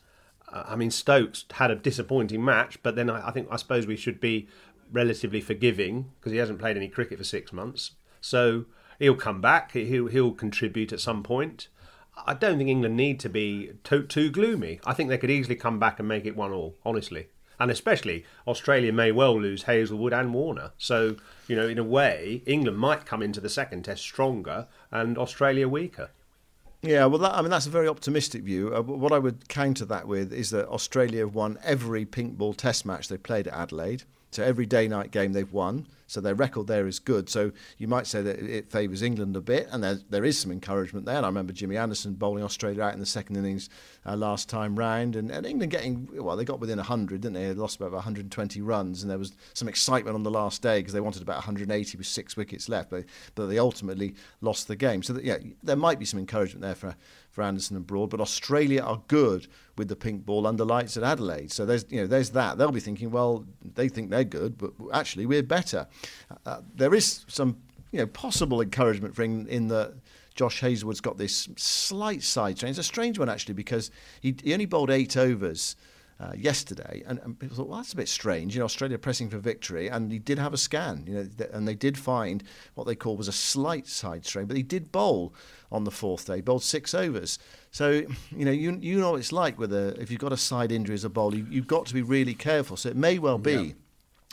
Uh, 0.52 0.64
I 0.66 0.76
mean, 0.76 0.90
Stokes 0.90 1.46
had 1.52 1.70
a 1.70 1.76
disappointing 1.76 2.44
match, 2.44 2.82
but 2.82 2.96
then 2.96 3.08
I, 3.08 3.28
I 3.28 3.30
think, 3.30 3.48
I 3.50 3.56
suppose 3.56 3.86
we 3.86 3.96
should 3.96 4.20
be 4.20 4.48
relatively 4.92 5.40
forgiving 5.40 6.10
because 6.20 6.32
he 6.32 6.38
hasn't 6.38 6.58
played 6.58 6.76
any 6.76 6.88
cricket 6.88 7.16
for 7.16 7.24
six 7.24 7.52
months. 7.52 7.92
So, 8.20 8.66
he'll 8.98 9.14
come 9.14 9.40
back. 9.40 9.72
He'll 9.72 10.06
he'll 10.06 10.32
contribute 10.32 10.92
at 10.92 11.00
some 11.00 11.22
point. 11.22 11.68
I 12.26 12.34
don't 12.34 12.58
think 12.58 12.70
England 12.70 12.96
need 12.96 13.18
to 13.20 13.28
be 13.28 13.72
too 13.82 14.04
too 14.04 14.30
gloomy. 14.30 14.80
I 14.84 14.94
think 14.94 15.08
they 15.08 15.18
could 15.18 15.30
easily 15.30 15.56
come 15.56 15.78
back 15.78 15.98
and 15.98 16.08
make 16.08 16.24
it 16.24 16.36
one 16.36 16.52
all. 16.52 16.76
Honestly, 16.84 17.28
and 17.58 17.70
especially 17.70 18.24
Australia 18.46 18.92
may 18.92 19.12
well 19.12 19.40
lose 19.40 19.64
Hazlewood 19.64 20.12
and 20.12 20.32
Warner. 20.32 20.72
So 20.78 21.16
you 21.48 21.56
know, 21.56 21.68
in 21.68 21.78
a 21.78 21.84
way, 21.84 22.42
England 22.46 22.78
might 22.78 23.06
come 23.06 23.22
into 23.22 23.40
the 23.40 23.48
second 23.48 23.84
test 23.84 24.02
stronger 24.02 24.68
and 24.90 25.18
Australia 25.18 25.68
weaker. 25.68 26.10
Yeah, 26.82 27.06
well, 27.06 27.18
that, 27.20 27.34
I 27.34 27.40
mean 27.40 27.50
that's 27.50 27.66
a 27.66 27.70
very 27.70 27.88
optimistic 27.88 28.42
view. 28.42 28.74
Uh, 28.74 28.82
what 28.82 29.12
I 29.12 29.18
would 29.18 29.48
counter 29.48 29.86
that 29.86 30.06
with 30.06 30.32
is 30.32 30.50
that 30.50 30.68
Australia 30.68 31.26
won 31.26 31.58
every 31.64 32.04
pink 32.04 32.36
ball 32.36 32.52
Test 32.52 32.84
match 32.84 33.08
they 33.08 33.16
played 33.16 33.48
at 33.48 33.54
Adelaide. 33.54 34.04
So 34.34 34.42
every 34.42 34.66
day-night 34.66 35.12
game 35.12 35.32
they've 35.32 35.52
won. 35.52 35.86
So 36.06 36.20
their 36.20 36.34
record 36.34 36.66
there 36.66 36.86
is 36.86 36.98
good. 36.98 37.28
So 37.28 37.52
you 37.78 37.88
might 37.88 38.06
say 38.06 38.20
that 38.20 38.38
it 38.38 38.70
favours 38.70 39.00
England 39.00 39.36
a 39.36 39.40
bit, 39.40 39.68
and 39.70 39.82
there, 39.82 39.98
there 40.10 40.24
is 40.24 40.38
some 40.38 40.52
encouragement 40.52 41.06
there. 41.06 41.16
And 41.16 41.24
I 41.24 41.28
remember 41.28 41.52
Jimmy 41.52 41.76
Anderson 41.76 42.14
bowling 42.14 42.44
Australia 42.44 42.82
out 42.82 42.94
in 42.94 43.00
the 43.00 43.06
second 43.06 43.36
innings 43.36 43.70
uh, 44.04 44.16
last 44.16 44.48
time 44.48 44.76
round, 44.76 45.16
and, 45.16 45.30
and, 45.30 45.46
England 45.46 45.72
getting 45.72 46.08
well, 46.12 46.36
they 46.36 46.44
got 46.44 46.60
within 46.60 46.76
100, 46.76 47.20
didn't 47.20 47.34
they? 47.34 47.46
They 47.46 47.54
lost 47.54 47.76
about 47.76 47.92
120 47.92 48.60
runs, 48.60 49.02
and 49.02 49.10
there 49.10 49.18
was 49.18 49.32
some 49.54 49.68
excitement 49.68 50.14
on 50.14 50.24
the 50.24 50.30
last 50.30 50.62
day 50.62 50.80
because 50.80 50.92
they 50.92 51.00
wanted 51.00 51.22
about 51.22 51.36
180 51.36 51.96
with 51.96 52.06
six 52.06 52.36
wickets 52.36 52.68
left, 52.68 52.90
but, 52.90 53.04
but 53.34 53.46
they 53.46 53.58
ultimately 53.58 54.14
lost 54.40 54.68
the 54.68 54.76
game. 54.76 55.02
So 55.02 55.14
that, 55.14 55.24
yeah, 55.24 55.38
there 55.62 55.76
might 55.76 55.98
be 55.98 56.04
some 56.04 56.18
encouragement 56.18 56.62
there 56.62 56.74
for 56.74 56.96
for 57.34 57.42
Anderson 57.42 57.76
and 57.76 57.86
Broad, 57.86 58.10
but 58.10 58.20
Australia 58.20 58.80
are 58.80 59.02
good 59.08 59.48
with 59.76 59.88
the 59.88 59.96
pink 59.96 60.24
ball 60.24 60.46
under 60.46 60.64
lights 60.64 60.96
at 60.96 61.02
Adelaide. 61.02 61.50
So 61.50 61.66
there's 61.66 61.84
you 61.90 62.00
know 62.00 62.06
there's 62.06 62.30
that. 62.30 62.56
They'll 62.56 62.70
be 62.70 62.80
thinking, 62.80 63.10
well, 63.10 63.44
they 63.74 63.88
think 63.88 64.10
they're 64.10 64.22
good, 64.22 64.56
but 64.56 64.72
actually 64.92 65.26
we're 65.26 65.42
better. 65.42 65.88
Uh, 66.46 66.60
there 66.76 66.94
is 66.94 67.24
some 67.26 67.56
you 67.90 67.98
know 67.98 68.06
possible 68.06 68.60
encouragement 68.60 69.14
for 69.14 69.22
England 69.22 69.48
in 69.48 69.68
the. 69.68 69.94
Josh 70.36 70.60
Hazlewood's 70.62 71.00
got 71.00 71.16
this 71.16 71.48
slight 71.56 72.20
side 72.20 72.56
strain. 72.56 72.70
It's 72.70 72.78
a 72.80 72.82
strange 72.82 73.20
one 73.20 73.28
actually 73.28 73.54
because 73.54 73.92
he, 74.20 74.34
he 74.42 74.52
only 74.52 74.66
bowled 74.66 74.90
eight 74.90 75.16
overs 75.16 75.76
uh, 76.20 76.32
yesterday, 76.36 77.02
and, 77.06 77.18
and, 77.20 77.38
people 77.38 77.56
thought, 77.56 77.68
well, 77.68 77.78
that's 77.78 77.92
a 77.92 77.96
bit 77.96 78.08
strange. 78.08 78.54
You 78.54 78.60
know, 78.60 78.66
Australia 78.66 78.98
pressing 78.98 79.28
for 79.28 79.38
victory, 79.38 79.88
and 79.88 80.12
he 80.12 80.18
did 80.18 80.38
have 80.38 80.54
a 80.54 80.56
scan. 80.56 81.04
You 81.06 81.14
know, 81.14 81.28
th- 81.38 81.50
and 81.52 81.66
they 81.66 81.74
did 81.74 81.98
find 81.98 82.44
what 82.74 82.86
they 82.86 82.94
call 82.94 83.16
was 83.16 83.28
a 83.28 83.32
slight 83.32 83.88
side 83.88 84.24
strain, 84.24 84.46
but 84.46 84.56
he 84.56 84.62
did 84.62 84.92
bowl 84.92 85.34
on 85.72 85.84
the 85.84 85.90
fourth 85.90 86.26
day, 86.26 86.40
bowled 86.40 86.62
six 86.62 86.94
overs. 86.94 87.38
So 87.72 87.90
you 88.30 88.44
know, 88.44 88.52
you 88.52 88.78
you 88.80 89.00
know 89.00 89.12
what 89.12 89.20
it's 89.20 89.32
like 89.32 89.58
with 89.58 89.72
a 89.72 90.00
if 90.00 90.10
you've 90.10 90.20
got 90.20 90.32
a 90.32 90.36
side 90.36 90.70
injury 90.70 90.94
as 90.94 91.04
a 91.04 91.10
bowler, 91.10 91.36
you, 91.36 91.60
have 91.60 91.66
got 91.66 91.86
to 91.86 91.94
be 91.94 92.02
really 92.02 92.34
careful. 92.34 92.76
So 92.76 92.88
it 92.90 92.96
may 92.96 93.18
well 93.18 93.38
be. 93.38 93.52
Yeah 93.52 93.72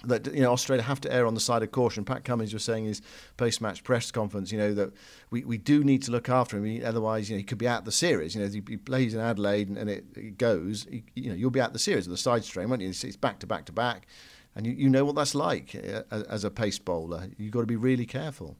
that 0.06 0.34
you 0.34 0.42
know 0.42 0.52
Australia 0.52 0.84
have 0.84 1.02
to 1.02 1.14
err 1.14 1.26
on 1.26 1.34
the 1.34 1.40
side 1.40 1.64
of 1.64 1.72
caution. 1.72 2.04
Pat 2.04 2.24
Cummins 2.24 2.54
was 2.54 2.64
saying 2.64 2.86
in 2.86 2.90
his 2.90 3.02
post-match 3.38 3.84
press 3.84 4.12
conference, 4.12 4.52
you 4.52 4.58
know 4.58 4.74
that 4.74 4.92
we, 5.30 5.44
we 5.44 5.58
do 5.58 5.84
need 5.84 6.02
to 6.04 6.12
look 6.12 6.30
after 6.30 6.58
him. 6.58 6.82
Otherwise, 6.84 7.30
you 7.30 7.36
know 7.36 7.38
he 7.38 7.44
could 7.44 7.58
be 7.58 7.68
out 7.68 7.86
the 7.86 7.92
series. 7.92 8.36
You 8.36 8.42
know 8.42 8.50
he, 8.50 8.62
plays 8.78 9.14
in 9.14 9.20
Adelaide 9.20 9.70
and, 9.70 9.78
and 9.78 9.90
it, 9.90 10.06
it, 10.16 10.38
goes. 10.38 10.88
He, 10.90 11.04
you 11.16 11.30
know 11.30 11.36
you'll 11.36 11.52
be 11.52 11.62
out 11.62 11.74
the 11.74 11.80
series 11.80 12.08
with 12.08 12.18
the 12.18 12.22
side 12.22 12.44
strain, 12.44 12.70
won't 12.70 12.82
you? 12.82 12.90
It's, 12.90 13.04
it's 13.04 13.16
back 13.16 13.40
to 13.40 13.48
back 13.48 13.66
to 13.66 13.72
back, 13.72 14.08
and 14.56 14.66
you, 14.66 14.74
you 14.74 14.90
know 14.90 15.06
what 15.06 15.16
that's 15.16 15.36
like 15.36 15.76
uh, 15.76 16.24
as 16.30 16.44
a 16.44 16.52
pace 16.52 16.80
bowler. 16.80 17.28
You've 17.38 17.52
got 17.52 17.62
to 17.62 17.68
be 17.68 17.76
really 17.76 18.06
careful. 18.06 18.58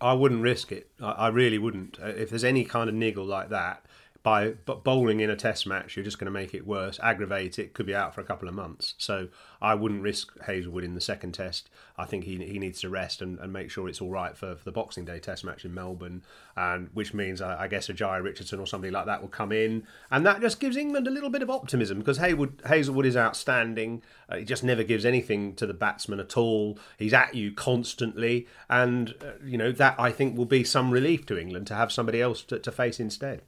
I 0.00 0.12
wouldn't 0.12 0.42
risk 0.42 0.70
it. 0.70 0.90
I, 1.00 1.10
I 1.12 1.28
really 1.28 1.58
wouldn't. 1.58 1.98
Uh, 2.00 2.08
if 2.08 2.30
there's 2.30 2.44
any 2.44 2.64
kind 2.64 2.88
of 2.88 2.94
niggle 2.94 3.24
like 3.24 3.48
that, 3.48 3.84
by 4.24 4.52
bowling 4.64 5.20
in 5.20 5.28
a 5.28 5.36
test 5.36 5.66
match, 5.66 5.96
you're 5.96 6.04
just 6.04 6.18
going 6.18 6.24
to 6.24 6.30
make 6.30 6.54
it 6.54 6.66
worse, 6.66 6.98
aggravate 7.02 7.58
it. 7.58 7.74
Could 7.74 7.84
be 7.84 7.94
out 7.94 8.14
for 8.14 8.22
a 8.22 8.24
couple 8.24 8.48
of 8.48 8.54
months. 8.54 8.94
So 8.96 9.28
I 9.60 9.74
wouldn't 9.74 10.02
risk 10.02 10.40
Hazlewood 10.44 10.82
in 10.82 10.94
the 10.94 11.00
second 11.02 11.32
test. 11.32 11.68
I 11.98 12.06
think 12.06 12.24
he 12.24 12.42
he 12.42 12.58
needs 12.58 12.80
to 12.80 12.88
rest 12.88 13.20
and, 13.20 13.38
and 13.38 13.52
make 13.52 13.70
sure 13.70 13.86
it's 13.86 14.00
all 14.00 14.10
right 14.10 14.34
for, 14.34 14.56
for 14.56 14.64
the 14.64 14.72
Boxing 14.72 15.04
Day 15.04 15.18
test 15.18 15.44
match 15.44 15.66
in 15.66 15.74
Melbourne, 15.74 16.22
and 16.56 16.88
which 16.94 17.12
means 17.12 17.42
I, 17.42 17.64
I 17.64 17.68
guess 17.68 17.88
Jhye 17.88 18.22
Richardson 18.22 18.58
or 18.60 18.66
somebody 18.66 18.90
like 18.90 19.04
that 19.04 19.20
will 19.20 19.28
come 19.28 19.52
in, 19.52 19.86
and 20.10 20.24
that 20.24 20.40
just 20.40 20.58
gives 20.58 20.78
England 20.78 21.06
a 21.06 21.10
little 21.10 21.30
bit 21.30 21.42
of 21.42 21.50
optimism 21.50 21.98
because 21.98 22.16
Haywood 22.16 22.62
Hazlewood 22.64 23.04
is 23.04 23.18
outstanding. 23.18 24.02
Uh, 24.30 24.36
he 24.36 24.44
just 24.46 24.64
never 24.64 24.82
gives 24.82 25.04
anything 25.04 25.54
to 25.56 25.66
the 25.66 25.74
batsman 25.74 26.18
at 26.18 26.34
all. 26.38 26.78
He's 26.98 27.12
at 27.12 27.34
you 27.34 27.52
constantly, 27.52 28.46
and 28.70 29.14
uh, 29.20 29.32
you 29.44 29.58
know 29.58 29.70
that 29.72 29.96
I 30.00 30.12
think 30.12 30.38
will 30.38 30.46
be 30.46 30.64
some 30.64 30.90
relief 30.90 31.26
to 31.26 31.38
England 31.38 31.66
to 31.66 31.74
have 31.74 31.92
somebody 31.92 32.22
else 32.22 32.42
to, 32.44 32.58
to 32.58 32.72
face 32.72 32.98
instead. 32.98 33.42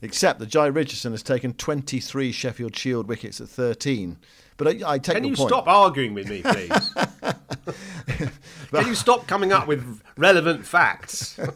Except 0.00 0.38
that 0.38 0.48
Jhye 0.48 0.74
Richardson 0.74 1.12
has 1.12 1.22
taken 1.22 1.52
23 1.54 2.30
Sheffield 2.32 2.76
Shield 2.76 3.08
wickets 3.08 3.40
at 3.40 3.48
13. 3.48 4.16
But 4.56 4.68
I, 4.68 4.92
I 4.94 4.98
take 4.98 5.16
Can 5.16 5.24
you 5.24 5.36
point. 5.36 5.48
stop 5.48 5.66
arguing 5.68 6.14
with 6.14 6.28
me, 6.28 6.42
please? 6.44 6.94
Can 8.70 8.86
you 8.86 8.94
stop 8.94 9.26
coming 9.26 9.52
up 9.52 9.66
with 9.66 10.02
relevant 10.16 10.66
facts? 10.66 11.38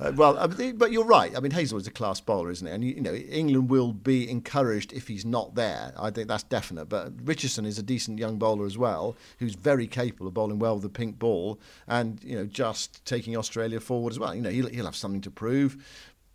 Uh, 0.00 0.10
well, 0.16 0.36
I 0.36 0.48
mean, 0.48 0.76
but 0.76 0.90
you're 0.90 1.04
right. 1.04 1.36
I 1.36 1.38
mean, 1.38 1.52
Hazlewood's 1.52 1.86
a 1.86 1.92
class 1.92 2.20
bowler, 2.20 2.50
isn't 2.50 2.66
he? 2.66 2.72
And 2.72 2.82
you, 2.82 2.94
you 2.94 3.00
know, 3.00 3.14
England 3.14 3.70
will 3.70 3.92
be 3.92 4.28
encouraged 4.28 4.92
if 4.92 5.06
he's 5.06 5.24
not 5.24 5.54
there. 5.54 5.92
I 5.96 6.10
think 6.10 6.26
that's 6.26 6.42
definite. 6.42 6.86
But 6.86 7.12
Richardson 7.22 7.64
is 7.64 7.78
a 7.78 7.84
decent 7.84 8.18
young 8.18 8.36
bowler 8.36 8.66
as 8.66 8.76
well, 8.76 9.16
who's 9.38 9.54
very 9.54 9.86
capable 9.86 10.26
of 10.26 10.34
bowling 10.34 10.58
well 10.58 10.74
with 10.74 10.82
the 10.82 10.88
pink 10.88 11.20
ball, 11.20 11.60
and 11.86 12.20
you 12.24 12.34
know, 12.34 12.46
just 12.46 13.04
taking 13.04 13.36
Australia 13.36 13.78
forward 13.78 14.10
as 14.12 14.18
well. 14.18 14.34
You 14.34 14.42
know, 14.42 14.50
he'll, 14.50 14.66
he'll 14.68 14.86
have 14.86 14.96
something 14.96 15.20
to 15.20 15.30
prove. 15.30 15.76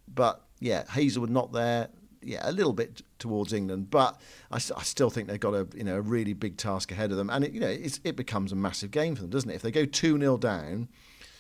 But 0.07 0.46
yeah, 0.59 0.83
Hazlewood 0.89 1.29
not 1.29 1.51
there. 1.51 1.89
Yeah, 2.21 2.41
a 2.43 2.51
little 2.51 2.73
bit 2.73 3.03
towards 3.19 3.53
England, 3.53 3.89
but 3.89 4.19
I 4.51 4.57
still 4.59 5.09
think 5.09 5.27
they've 5.27 5.39
got 5.39 5.53
a 5.53 5.67
you 5.75 5.83
know 5.83 5.97
a 5.97 6.01
really 6.01 6.33
big 6.33 6.57
task 6.57 6.91
ahead 6.91 7.11
of 7.11 7.17
them, 7.17 7.29
and 7.29 7.45
it, 7.45 7.51
you 7.53 7.59
know 7.59 7.69
it 7.69 8.15
becomes 8.15 8.51
a 8.51 8.55
massive 8.55 8.91
game 8.91 9.15
for 9.15 9.21
them, 9.21 9.29
doesn't 9.29 9.49
it? 9.49 9.55
If 9.55 9.61
they 9.61 9.71
go 9.71 9.85
two 9.85 10.19
0 10.19 10.37
down 10.37 10.89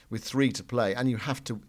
with 0.09 0.23
three 0.23 0.51
to 0.51 0.63
play, 0.63 0.93
and 0.93 1.09
you 1.09 1.17
have 1.17 1.43
to 1.45 1.59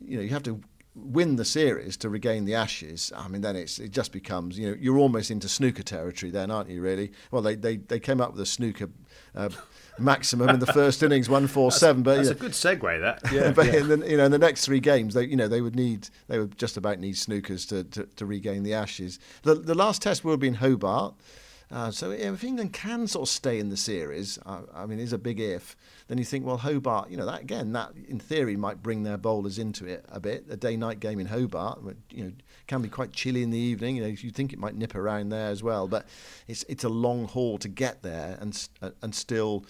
you 0.00 0.16
know 0.16 0.22
you 0.22 0.30
have 0.30 0.42
to 0.42 0.60
win 0.94 1.36
the 1.36 1.44
series 1.44 1.96
to 1.96 2.08
regain 2.08 2.44
the 2.44 2.54
ashes 2.54 3.12
i 3.16 3.28
mean 3.28 3.42
then 3.42 3.54
it's 3.54 3.78
it 3.78 3.92
just 3.92 4.10
becomes 4.10 4.58
you 4.58 4.68
know 4.68 4.76
you're 4.80 4.98
almost 4.98 5.30
into 5.30 5.48
snooker 5.48 5.84
territory 5.84 6.32
then 6.32 6.50
aren't 6.50 6.68
you 6.68 6.80
really 6.80 7.12
well 7.30 7.40
they 7.40 7.54
they, 7.54 7.76
they 7.76 8.00
came 8.00 8.20
up 8.20 8.32
with 8.32 8.40
a 8.40 8.46
snooker 8.46 8.88
uh, 9.36 9.48
maximum 10.00 10.48
in 10.48 10.58
the 10.58 10.66
first 10.66 11.02
innings 11.02 11.28
147 11.28 12.02
but 12.02 12.16
That's 12.16 12.28
you 12.28 12.34
a 12.34 12.38
good 12.38 12.52
segue. 12.52 13.00
That 13.00 13.20
yeah, 13.32 13.52
but 13.52 13.66
yeah. 13.66 13.76
in 13.76 13.88
the, 13.88 14.10
you 14.10 14.16
know 14.16 14.24
in 14.24 14.32
the 14.32 14.38
next 14.38 14.64
three 14.64 14.80
games 14.80 15.14
they 15.14 15.26
you 15.26 15.36
know 15.36 15.46
they 15.46 15.60
would 15.60 15.76
need 15.76 16.08
they 16.26 16.38
would 16.38 16.58
just 16.58 16.76
about 16.76 16.98
need 16.98 17.14
snookers 17.14 17.68
to, 17.68 17.84
to, 17.84 18.06
to 18.16 18.26
regain 18.26 18.64
the 18.64 18.74
ashes 18.74 19.20
the 19.42 19.54
the 19.54 19.74
last 19.74 20.02
test 20.02 20.24
will 20.24 20.36
be 20.36 20.48
in 20.48 20.54
Hobart 20.54 21.14
uh, 21.72 21.90
so 21.90 22.10
if 22.10 22.42
England 22.42 22.72
can 22.72 23.06
sort 23.06 23.28
of 23.28 23.32
stay 23.32 23.60
in 23.60 23.68
the 23.68 23.76
series, 23.76 24.38
uh, 24.44 24.62
I 24.74 24.86
mean, 24.86 24.98
is 24.98 25.12
a 25.12 25.18
big 25.18 25.38
if. 25.38 25.76
Then 26.08 26.18
you 26.18 26.24
think, 26.24 26.44
well, 26.44 26.56
Hobart, 26.56 27.10
you 27.10 27.16
know, 27.16 27.26
that 27.26 27.42
again, 27.42 27.72
that 27.72 27.92
in 28.08 28.18
theory 28.18 28.56
might 28.56 28.82
bring 28.82 29.04
their 29.04 29.16
bowlers 29.16 29.58
into 29.58 29.86
it 29.86 30.04
a 30.08 30.18
bit. 30.18 30.46
A 30.50 30.56
day-night 30.56 30.98
game 30.98 31.20
in 31.20 31.26
Hobart, 31.26 31.80
you 32.10 32.24
know, 32.24 32.32
can 32.66 32.82
be 32.82 32.88
quite 32.88 33.12
chilly 33.12 33.44
in 33.44 33.50
the 33.50 33.58
evening. 33.58 33.96
You 33.96 34.02
know, 34.02 34.08
you 34.08 34.30
think 34.30 34.52
it 34.52 34.58
might 34.58 34.74
nip 34.74 34.96
around 34.96 35.28
there 35.28 35.50
as 35.50 35.62
well, 35.62 35.86
but 35.86 36.06
it's 36.48 36.64
it's 36.68 36.82
a 36.82 36.88
long 36.88 37.26
haul 37.28 37.56
to 37.58 37.68
get 37.68 38.02
there 38.02 38.36
and 38.40 38.68
uh, 38.82 38.90
and 39.02 39.14
still. 39.14 39.64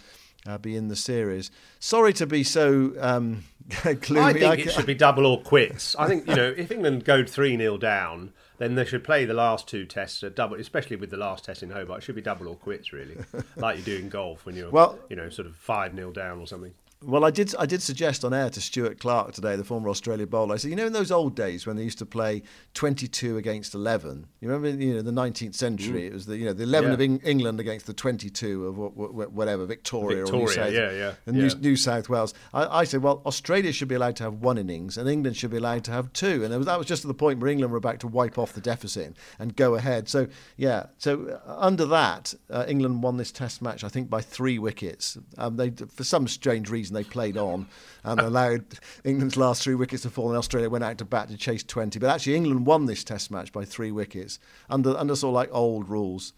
Uh, 0.47 0.57
be 0.57 0.75
in 0.75 0.89
the 0.89 0.97
series. 0.97 1.51
Sorry 1.81 2.15
to 2.15 2.27
be 2.27 2.45
so 2.45 2.95
um, 2.99 3.45
gloomy. 3.83 4.21
I 4.21 4.33
think 4.33 4.45
I 4.47 4.55
it 4.55 4.73
should 4.73 4.87
be 4.87 4.95
double 4.95 5.27
or 5.27 5.43
quits. 5.43 5.95
I 5.97 6.09
think 6.09 6.27
you 6.27 6.35
know 6.35 6.55
if 6.57 6.71
England 6.71 7.05
go 7.05 7.25
three 7.25 7.59
0 7.59 7.77
down, 7.77 8.33
then 8.61 8.75
they 8.77 8.85
should 8.85 9.03
play 9.03 9.25
the 9.25 9.35
last 9.35 9.67
two 9.67 9.87
tests 9.87 10.23
at 10.23 10.37
double, 10.37 10.57
especially 10.61 10.95
with 10.97 11.11
the 11.11 11.17
last 11.17 11.45
test 11.47 11.63
in 11.63 11.71
Hobart. 11.71 11.99
It 11.99 12.05
should 12.05 12.15
be 12.15 12.21
double 12.23 12.47
or 12.47 12.55
quits, 12.55 12.93
really, 12.93 13.17
like 13.57 13.79
you 13.79 13.83
do 13.83 13.97
in 13.97 14.09
golf 14.09 14.45
when 14.47 14.55
you're 14.55 14.71
Well- 14.71 14.99
you 15.09 15.17
know 15.17 15.31
sort 15.31 15.49
of 15.49 15.57
five 15.57 15.95
0 15.97 16.13
down 16.13 16.39
or 16.39 16.47
something. 16.47 16.75
Well, 17.03 17.25
I 17.25 17.31
did. 17.31 17.55
I 17.59 17.65
did 17.65 17.81
suggest 17.81 18.27
on 18.27 18.35
air 18.35 18.51
to 18.51 18.61
Stuart 18.61 19.01
Clark 19.01 19.33
today, 19.33 19.57
the 19.57 19.65
former 19.65 19.89
Australia 19.89 20.27
bowler. 20.27 20.53
I 20.55 20.59
said, 20.59 20.69
you 20.69 20.77
know, 20.77 20.85
in 20.85 20.93
those 20.93 21.11
old 21.11 21.35
days 21.35 21.67
when 21.67 21.77
they 21.77 21.83
used 21.83 21.97
to 22.01 22.05
play 22.07 22.43
twenty-two 22.75 23.39
against 23.39 23.75
eleven. 23.75 24.27
You 24.41 24.51
remember, 24.51 24.85
you 24.85 24.95
know, 24.95 25.01
the 25.01 25.11
nineteenth 25.11 25.55
century. 25.55 26.07
It 26.07 26.13
was 26.13 26.27
the 26.27 26.37
you 26.37 26.45
know 26.45 26.53
the 26.53 26.65
eleven 26.65 26.91
Yeah. 26.91 26.95
of 26.95 27.01
Eng- 27.01 27.21
England 27.25 27.59
against 27.59 27.87
the 27.87 27.95
twenty-two 27.95 28.67
of 28.67 28.75
wh- 28.77 28.95
wh- 28.95 29.35
whatever 29.35 29.65
Victoria, 29.65 30.27
or 30.27 30.31
New 30.31 30.49
South, 30.49 30.75
yeah, 30.75 30.91
yeah, 30.93 31.13
and 31.25 31.37
yeah. 31.39 31.49
New 31.59 31.75
South 31.75 32.11
Wales. 32.11 32.35
I, 32.53 32.81
I 32.81 32.85
said, 32.85 33.03
well, 33.03 33.23
Australia 33.25 33.73
should 33.73 33.89
be 33.89 33.95
allowed 33.95 34.17
to 34.17 34.25
have 34.25 34.35
one 34.35 34.59
innings, 34.59 34.99
and 34.99 35.09
England 35.09 35.39
should 35.39 35.53
be 35.53 35.57
allowed 35.57 35.85
to 35.85 35.93
have 35.93 36.13
two. 36.13 36.45
And 36.45 36.55
was, 36.55 36.67
that 36.67 36.77
was 36.77 36.87
just 36.87 37.01
to 37.01 37.09
the 37.09 37.15
point 37.15 37.41
where 37.41 37.51
England 37.51 37.73
were 37.73 37.79
about 37.79 38.01
to 38.01 38.09
wipe 38.09 38.37
off 38.37 38.53
the 38.53 38.61
deficit 38.61 39.17
and 39.39 39.57
go 39.57 39.75
ahead. 39.75 40.07
So 40.11 40.27
yeah, 40.59 40.89
so 40.99 41.41
uh, 41.47 41.57
under 41.59 41.87
that, 41.87 42.35
uh, 42.51 42.67
England 42.69 43.03
won 43.03 43.17
this 43.17 43.33
Test 43.33 43.63
match, 43.63 43.85
I 43.85 43.89
think, 43.89 44.11
by 44.11 44.21
three 44.21 44.59
wickets. 44.59 45.17
Um, 45.39 45.57
they, 45.57 45.71
for 45.71 46.05
some 46.05 46.29
strange 46.29 46.69
reason, 46.69 46.90
they 46.95 47.05
played 47.05 47.37
on 47.37 47.67
and 48.05 48.21
allowed 48.21 48.65
England's 49.05 49.37
last 49.37 49.63
three 49.63 49.75
wickets 49.75 50.03
to 50.03 50.11
fall, 50.11 50.29
and 50.29 50.39
Australia 50.39 50.71
went 50.71 50.85
out 50.85 50.99
to 50.99 51.05
bat 51.05 51.29
to 51.29 51.37
chase 51.37 51.63
20. 51.63 51.99
But 51.99 52.11
actually, 52.11 52.37
England 52.37 52.67
won 52.67 52.87
this 52.87 53.05
Test 53.05 53.31
match 53.31 53.53
by 53.53 53.65
three 53.65 53.93
wickets 53.93 54.39
under 54.69 54.97
under 54.97 55.17
sort 55.17 55.31
of 55.31 55.35
like 55.35 55.49
old 55.53 55.89
rules. 55.89 56.33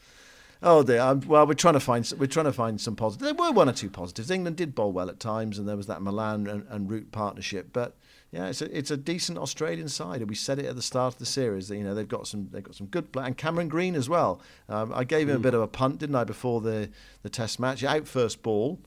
Oh 0.63 0.85
dear. 0.85 1.01
Um, 1.01 1.21
well, 1.27 1.47
we're 1.47 1.55
trying 1.55 1.75
to 1.75 1.81
find 1.81 2.11
we're 2.19 2.27
trying 2.27 2.47
to 2.47 2.53
find 2.53 2.81
some 2.81 2.95
positives. 2.95 3.25
There 3.25 3.35
were 3.35 3.53
one 3.53 3.69
or 3.69 3.73
two 3.73 3.91
positives. 3.91 4.31
England 4.31 4.57
did 4.57 4.75
bowl 4.75 4.93
well 4.93 5.09
at 5.11 5.19
times, 5.19 5.59
and 5.59 5.69
there 5.69 5.77
was 5.77 5.89
that 5.89 6.03
Malan 6.03 6.47
and, 6.47 6.65
and 6.69 6.89
Root 6.89 7.11
partnership. 7.11 7.71
But 7.73 7.97
yeah, 8.31 8.47
it's 8.47 8.63
a, 8.63 8.77
it's 8.77 8.91
a 8.93 8.97
decent 8.97 9.39
Australian 9.39 9.89
side. 9.89 10.21
And 10.21 10.31
we 10.31 10.37
said 10.37 10.61
it 10.61 10.67
at 10.67 10.77
the 10.77 10.83
start 10.83 11.15
of 11.15 11.19
the 11.19 11.27
series. 11.27 11.69
That, 11.69 11.79
you 11.79 11.83
know 11.85 11.95
they've 11.95 12.07
got 12.09 12.29
some 12.29 12.49
they've 12.53 12.63
got 12.63 12.77
some 12.77 12.87
good 12.87 13.11
play, 13.11 13.27
and 13.27 13.37
Cameron 13.37 13.69
Green 13.69 13.97
as 13.97 14.09
well. 14.09 14.41
Um, 14.69 14.93
I 14.95 15.03
gave 15.03 15.29
him 15.29 15.37
a 15.37 15.41
bit 15.41 15.55
of 15.55 15.61
a 15.63 15.67
punt, 15.67 15.99
didn't 15.99 16.15
I, 16.15 16.25
before 16.25 16.61
the 16.61 16.91
the 17.23 17.29
Test 17.29 17.59
match? 17.59 17.83
Out 17.83 18.07
first 18.07 18.43
ball, 18.45 18.79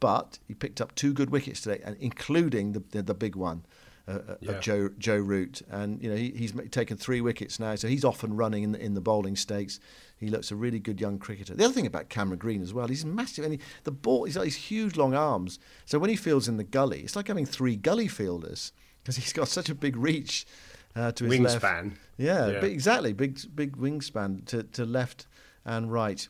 but 0.00 0.38
he 0.46 0.54
picked 0.54 0.80
up 0.80 0.94
two 0.94 1.12
good 1.12 1.30
wickets 1.30 1.60
today, 1.60 1.80
and 1.84 1.96
including 2.00 2.72
the 2.72 2.82
the, 2.90 3.02
the 3.02 3.14
big 3.14 3.36
one. 3.36 3.64
Uh, 4.08 4.12
uh, 4.12 4.36
Yeah. 4.40 4.52
of 4.52 4.60
Joe 4.60 4.88
Joe 4.98 5.16
Root, 5.16 5.62
and 5.68 6.00
you 6.00 6.08
know 6.08 6.14
he, 6.14 6.30
he's 6.30 6.52
taken 6.70 6.96
three 6.96 7.20
wickets 7.20 7.58
now, 7.58 7.74
so 7.74 7.88
he's 7.88 8.04
off 8.04 8.22
and 8.22 8.38
running 8.38 8.62
in 8.62 8.70
the, 8.70 8.80
in 8.80 8.94
the 8.94 9.00
bowling 9.00 9.34
stakes. 9.34 9.80
He 10.16 10.28
looks 10.28 10.52
a 10.52 10.54
really 10.54 10.78
good 10.78 11.00
young 11.00 11.18
cricketer. 11.18 11.54
The 11.56 11.64
other 11.64 11.74
thing 11.74 11.86
about 11.86 12.08
Cameron 12.08 12.38
Green 12.38 12.62
as 12.62 12.72
well, 12.72 12.86
he's 12.86 13.04
massive, 13.04 13.42
and 13.44 13.54
he, 13.54 13.60
the 13.82 13.90
ball 13.90 14.22
he's 14.22 14.36
got 14.36 14.44
these 14.44 14.54
huge 14.54 14.94
long 14.96 15.12
arms. 15.14 15.58
So 15.86 15.98
when 15.98 16.08
he 16.08 16.14
fields 16.14 16.46
in 16.46 16.56
the 16.56 16.62
gully, 16.62 17.00
it's 17.00 17.16
like 17.16 17.26
having 17.26 17.46
three 17.46 17.74
gully 17.74 18.06
fielders 18.06 18.70
because 19.02 19.16
he's 19.16 19.32
got 19.32 19.48
such 19.48 19.68
a 19.70 19.74
big 19.74 19.96
reach 19.96 20.46
uh, 20.94 21.10
to 21.10 21.24
his 21.24 21.40
left. 21.40 21.64
Wingspan. 21.64 21.96
Yeah, 22.16 22.46
Yeah. 22.52 22.60
Big, 22.60 22.72
exactly, 22.74 23.12
big 23.12 23.40
big 23.56 23.76
wingspan 23.76 24.44
to, 24.46 24.62
to 24.62 24.84
left 24.84 25.26
and 25.64 25.90
right. 25.92 26.28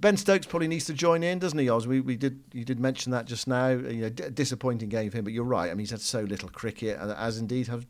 Ben 0.00 0.16
Stokes 0.16 0.46
probably 0.46 0.68
needs 0.68 0.84
to 0.86 0.94
join 0.94 1.22
in, 1.22 1.38
doesn't 1.38 1.58
he, 1.58 1.68
Oz? 1.68 1.86
We, 1.86 2.00
we 2.00 2.16
did 2.16 2.40
you 2.52 2.64
did 2.64 2.78
mention 2.78 3.12
that 3.12 3.26
just 3.26 3.48
now. 3.48 3.70
Uh, 3.70 3.76
you 3.76 4.02
know, 4.02 4.08
d- 4.10 4.30
disappointing 4.32 4.88
game 4.88 5.10
for 5.10 5.18
him, 5.18 5.24
but 5.24 5.32
you're 5.32 5.44
right. 5.44 5.70
I 5.70 5.74
mean, 5.74 5.80
he's 5.80 5.90
had 5.90 6.00
so 6.00 6.20
little 6.20 6.48
cricket, 6.48 6.98
and 7.00 7.10
as 7.12 7.38
indeed 7.38 7.66
have 7.68 7.86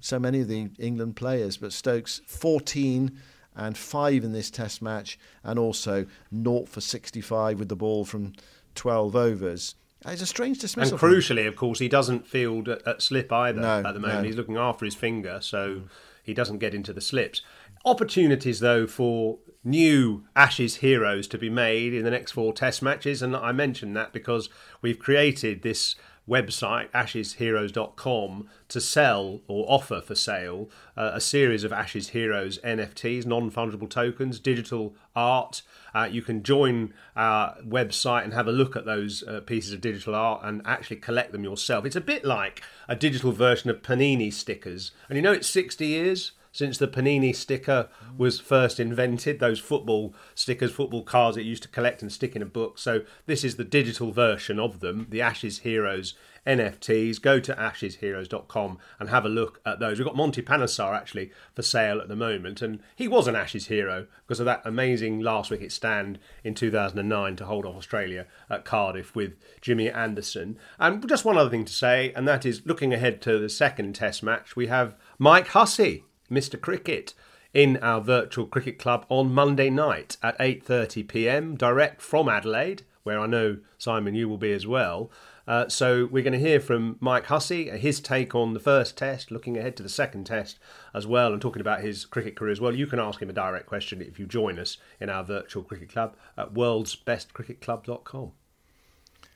so 0.00 0.18
many 0.18 0.40
of 0.40 0.48
the 0.48 0.70
England 0.78 1.16
players. 1.16 1.56
But 1.56 1.72
Stokes, 1.72 2.22
14 2.26 3.20
and 3.56 3.76
five 3.76 4.24
in 4.24 4.32
this 4.32 4.50
Test 4.50 4.82
match, 4.82 5.18
and 5.42 5.58
also 5.58 6.06
naught 6.30 6.68
for 6.68 6.80
65 6.80 7.58
with 7.58 7.68
the 7.68 7.76
ball 7.76 8.04
from 8.04 8.32
12 8.74 9.14
overs. 9.14 9.74
Uh, 10.04 10.10
it's 10.10 10.22
a 10.22 10.26
strange 10.26 10.58
dismissal. 10.58 10.98
him. 10.98 11.08
crucially, 11.08 11.46
of 11.46 11.56
course, 11.56 11.78
he 11.78 11.88
doesn't 11.88 12.26
field 12.26 12.68
at, 12.68 12.86
at 12.86 13.02
slip 13.02 13.32
either 13.32 13.60
No, 13.60 13.78
at 13.78 13.94
the 13.94 14.00
moment. 14.00 14.20
no. 14.20 14.22
He's 14.24 14.36
looking 14.36 14.56
after 14.56 14.84
his 14.84 14.94
finger, 14.94 15.38
so 15.40 15.76
mm. 15.76 15.88
he 16.22 16.34
doesn't 16.34 16.58
get 16.58 16.74
into 16.74 16.92
the 16.92 17.00
slips. 17.00 17.42
Opportunities, 17.86 18.60
though, 18.60 18.86
for 18.86 19.38
new 19.62 20.24
Ashes 20.34 20.76
heroes 20.76 21.28
to 21.28 21.36
be 21.36 21.50
made 21.50 21.92
in 21.92 22.04
the 22.04 22.10
next 22.10 22.32
four 22.32 22.54
Test 22.54 22.80
matches, 22.82 23.20
and 23.20 23.36
I 23.36 23.52
mention 23.52 23.92
that 23.92 24.12
because 24.12 24.48
we've 24.80 24.98
created 24.98 25.60
this 25.60 25.94
website 26.26 26.90
ashesheroes.com 26.92 28.48
to 28.68 28.80
sell 28.80 29.42
or 29.46 29.66
offer 29.68 30.00
for 30.00 30.14
sale 30.14 30.70
uh, 30.96 31.10
a 31.12 31.20
series 31.20 31.62
of 31.62 31.74
Ashes 31.74 32.08
Heroes 32.08 32.58
NFTs, 32.64 33.26
non-fungible 33.26 33.90
tokens, 33.90 34.40
digital 34.40 34.96
art. 35.14 35.60
Uh, 35.94 36.08
you 36.10 36.22
can 36.22 36.42
join 36.42 36.94
our 37.14 37.56
website 37.62 38.24
and 38.24 38.32
have 38.32 38.48
a 38.48 38.52
look 38.52 38.76
at 38.76 38.86
those 38.86 39.22
uh, 39.24 39.40
pieces 39.40 39.74
of 39.74 39.82
digital 39.82 40.14
art 40.14 40.40
and 40.42 40.62
actually 40.64 40.96
collect 40.96 41.32
them 41.32 41.44
yourself. 41.44 41.84
It's 41.84 41.96
a 41.96 42.00
bit 42.00 42.24
like 42.24 42.62
a 42.88 42.96
digital 42.96 43.32
version 43.32 43.68
of 43.68 43.82
Panini 43.82 44.32
stickers. 44.32 44.92
And 45.10 45.16
you 45.16 45.22
know 45.22 45.32
it's 45.32 45.48
60 45.48 45.86
years 45.86 46.32
since 46.54 46.78
the 46.78 46.86
Panini 46.86 47.34
sticker 47.34 47.88
was 48.16 48.38
first 48.38 48.78
invented, 48.78 49.40
those 49.40 49.58
football 49.58 50.14
stickers, 50.36 50.70
football 50.70 51.02
cards 51.02 51.34
that 51.34 51.42
used 51.42 51.64
to 51.64 51.68
collect 51.68 52.00
and 52.00 52.12
stick 52.12 52.36
in 52.36 52.42
a 52.42 52.46
book. 52.46 52.78
So 52.78 53.02
this 53.26 53.42
is 53.42 53.56
the 53.56 53.64
digital 53.64 54.12
version 54.12 54.60
of 54.60 54.78
them, 54.78 55.08
the 55.10 55.20
Ashes 55.20 55.58
Heroes 55.58 56.14
NFTs. 56.46 57.20
Go 57.20 57.40
to 57.40 57.54
ashesheroes.com 57.54 58.78
and 59.00 59.08
have 59.08 59.24
a 59.24 59.28
look 59.28 59.60
at 59.66 59.80
those. 59.80 59.98
We've 59.98 60.06
got 60.06 60.14
Monty 60.14 60.42
Panesar 60.42 60.94
actually 60.94 61.32
for 61.54 61.62
sale 61.62 62.00
at 62.00 62.06
the 62.06 62.14
moment, 62.14 62.62
and 62.62 62.78
he 62.94 63.08
was 63.08 63.26
an 63.26 63.34
Ashes 63.34 63.66
hero 63.66 64.06
because 64.24 64.38
of 64.38 64.46
that 64.46 64.62
amazing 64.64 65.18
last 65.18 65.50
wicket 65.50 65.72
stand 65.72 66.20
in 66.44 66.54
2009 66.54 67.34
to 67.34 67.46
hold 67.46 67.66
off 67.66 67.74
Australia 67.74 68.28
at 68.48 68.64
Cardiff 68.64 69.16
with 69.16 69.34
Jimmy 69.60 69.90
Anderson. 69.90 70.56
And 70.78 71.06
just 71.08 71.24
one 71.24 71.36
other 71.36 71.50
thing 71.50 71.64
to 71.64 71.72
say, 71.72 72.12
and 72.14 72.28
that 72.28 72.46
is 72.46 72.62
looking 72.64 72.94
ahead 72.94 73.20
to 73.22 73.40
the 73.40 73.48
second 73.48 73.96
Test 73.96 74.22
match, 74.22 74.54
we 74.54 74.68
have 74.68 74.94
Mike 75.18 75.48
Hussey, 75.48 76.04
Mr. 76.30 76.60
Cricket, 76.60 77.14
in 77.54 77.76
our 77.78 78.00
virtual 78.00 78.46
cricket 78.46 78.78
club 78.78 79.06
on 79.08 79.32
Monday 79.32 79.70
night 79.70 80.16
at 80.22 80.38
8:30 80.38 81.08
p.m. 81.08 81.56
direct 81.56 82.02
from 82.02 82.28
Adelaide, 82.28 82.82
where 83.04 83.18
I 83.18 83.26
know 83.26 83.58
Simon 83.78 84.14
you 84.14 84.28
will 84.28 84.38
be 84.38 84.52
as 84.52 84.66
well. 84.66 85.10
Uh, 85.46 85.68
so 85.68 86.06
we're 86.06 86.22
going 86.22 86.32
to 86.32 86.38
hear 86.38 86.58
from 86.58 86.96
Mike 87.00 87.26
Hussey, 87.26 87.70
uh, 87.70 87.76
his 87.76 88.00
take 88.00 88.34
on 88.34 88.54
the 88.54 88.60
first 88.60 88.96
test, 88.96 89.30
looking 89.30 89.58
ahead 89.58 89.76
to 89.76 89.82
the 89.82 89.90
second 89.90 90.24
test 90.24 90.58
as 90.94 91.06
well, 91.06 91.32
and 91.32 91.40
talking 91.40 91.60
about 91.60 91.82
his 91.82 92.06
cricket 92.06 92.34
career 92.34 92.50
as 92.50 92.60
well. 92.62 92.74
You 92.74 92.86
can 92.86 92.98
ask 92.98 93.20
him 93.20 93.28
a 93.28 93.34
direct 93.34 93.66
question 93.66 94.00
if 94.00 94.18
you 94.18 94.26
join 94.26 94.58
us 94.58 94.78
in 95.00 95.10
our 95.10 95.22
virtual 95.22 95.62
cricket 95.62 95.90
club 95.90 96.16
at 96.38 96.54
worldsbestcricketclub.com. 96.54 98.32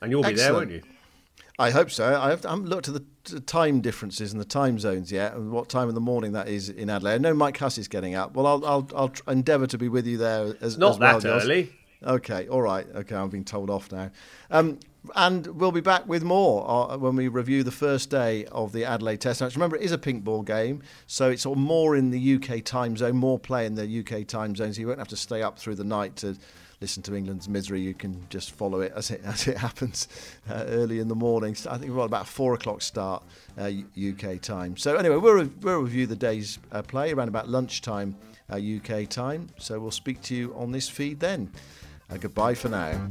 And 0.01 0.11
you'll 0.11 0.23
be 0.23 0.33
there, 0.33 0.55
won't 0.55 0.71
you? 0.71 0.83
I 1.59 1.71
hope 1.71 1.91
so. 1.91 2.07
I, 2.07 2.31
have, 2.31 2.47
I 2.47 2.51
haven't 2.51 2.69
looked 2.69 2.89
at 2.89 2.95
the, 2.95 3.41
time 3.41 3.81
differences 3.81 4.33
and 4.33 4.41
the 4.41 4.47
time 4.47 4.79
zones 4.79 5.13
yet, 5.13 5.35
and 5.35 5.51
what 5.51 5.69
time 5.69 5.89
of 5.89 5.95
the 5.95 6.01
morning 6.01 6.33
that 6.33 6.49
is 6.49 6.71
in 6.71 6.89
Adelaide. 6.89 7.15
I 7.15 7.19
know 7.19 7.35
Mike 7.35 7.59
Hussey's 7.59 7.89
getting 7.89 8.15
up. 8.15 8.35
Well, 8.35 8.47
I'll 8.47 8.65
I'll, 8.65 8.89
I'll 8.97 9.33
endeavour 9.33 9.67
to 9.67 9.77
be 9.77 9.89
with 9.89 10.07
you 10.07 10.17
there 10.17 10.55
as 10.61 10.79
Not 10.79 10.93
as 10.93 10.99
well, 10.99 11.21
that 11.21 11.43
early. 11.43 11.73
Okay, 12.03 12.49
all 12.49 12.63
right. 12.63 12.87
Okay, 12.95 13.17
I'm 13.17 13.29
being 13.29 13.45
told 13.45 13.71
off 13.71 13.91
now. 13.91 14.11
Um, 14.51 14.79
and 15.17 15.47
we'll 15.47 15.73
be 15.73 15.81
back 15.81 16.07
with 16.07 16.23
more 16.23 16.69
uh, 16.69 16.97
when 16.97 17.17
we 17.17 17.29
review 17.29 17.63
the 17.63 17.73
first 17.73 18.09
day 18.09 18.45
of 18.47 18.73
the 18.73 18.85
Adelaide 18.85 19.21
Test 19.21 19.41
match. 19.41 19.55
Remember, 19.57 19.77
it 19.77 19.83
is 19.83 19.93
a 19.93 19.99
pink 19.99 20.23
ball 20.23 20.43
game, 20.43 20.83
so 21.07 21.31
it's 21.31 21.45
more 21.45 21.97
in 21.97 22.11
the 22.11 22.35
UK 22.35 22.65
time 22.65 22.97
zone, 22.97 23.17
more 23.17 23.39
play 23.39 23.67
in 23.67 23.75
the 23.75 24.01
UK 24.01 24.27
time 24.27 24.55
zone, 24.55 24.73
so 24.73 24.81
you 24.81 24.87
won't 24.87 24.99
have 24.99 25.09
to 25.09 25.17
stay 25.17 25.43
up 25.43 25.59
through 25.59 25.75
the 25.75 25.85
night 25.85 26.17
to 26.17 26.37
listen 26.81 27.03
to 27.05 27.15
England's 27.15 27.49
misery. 27.49 27.81
You 27.81 27.95
can 27.95 28.27
just 28.31 28.53
follow 28.53 28.81
it 28.81 28.93
as 28.95 29.11
it 29.11 29.23
as 29.25 29.47
it 29.49 29.57
happens 29.59 30.09
uh, 30.49 30.65
early 30.67 30.99
in 30.99 31.09
the 31.09 31.15
morning. 31.15 31.55
So 31.55 31.71
I 31.71 31.79
think 31.79 31.93
we're 31.93 32.05
about 32.05 32.23
a 32.23 32.31
four 32.31 32.55
o'clock 32.55 32.83
start 32.83 33.23
uh, 33.59 33.71
UK 33.97 34.41
time. 34.41 34.77
So 34.77 34.97
anyway, 34.97 35.17
we'll 35.17 35.49
we'll 35.61 35.81
review 35.81 36.07
the 36.07 36.17
day's 36.17 36.59
uh, 36.73 36.83
play 36.83 37.13
around 37.13 37.29
about 37.29 37.49
lunchtime 37.49 38.17
uh, 38.51 38.57
UK 38.57 39.09
time. 39.09 39.49
So 39.59 39.79
we'll 39.79 39.91
speak 39.91 40.23
to 40.23 40.35
you 40.35 40.55
on 40.57 40.73
this 40.73 40.89
feed 40.89 41.21
then. 41.21 41.51
Uh, 42.11 42.17
goodbye 42.17 42.55
for 42.55 42.69
now. 42.69 43.11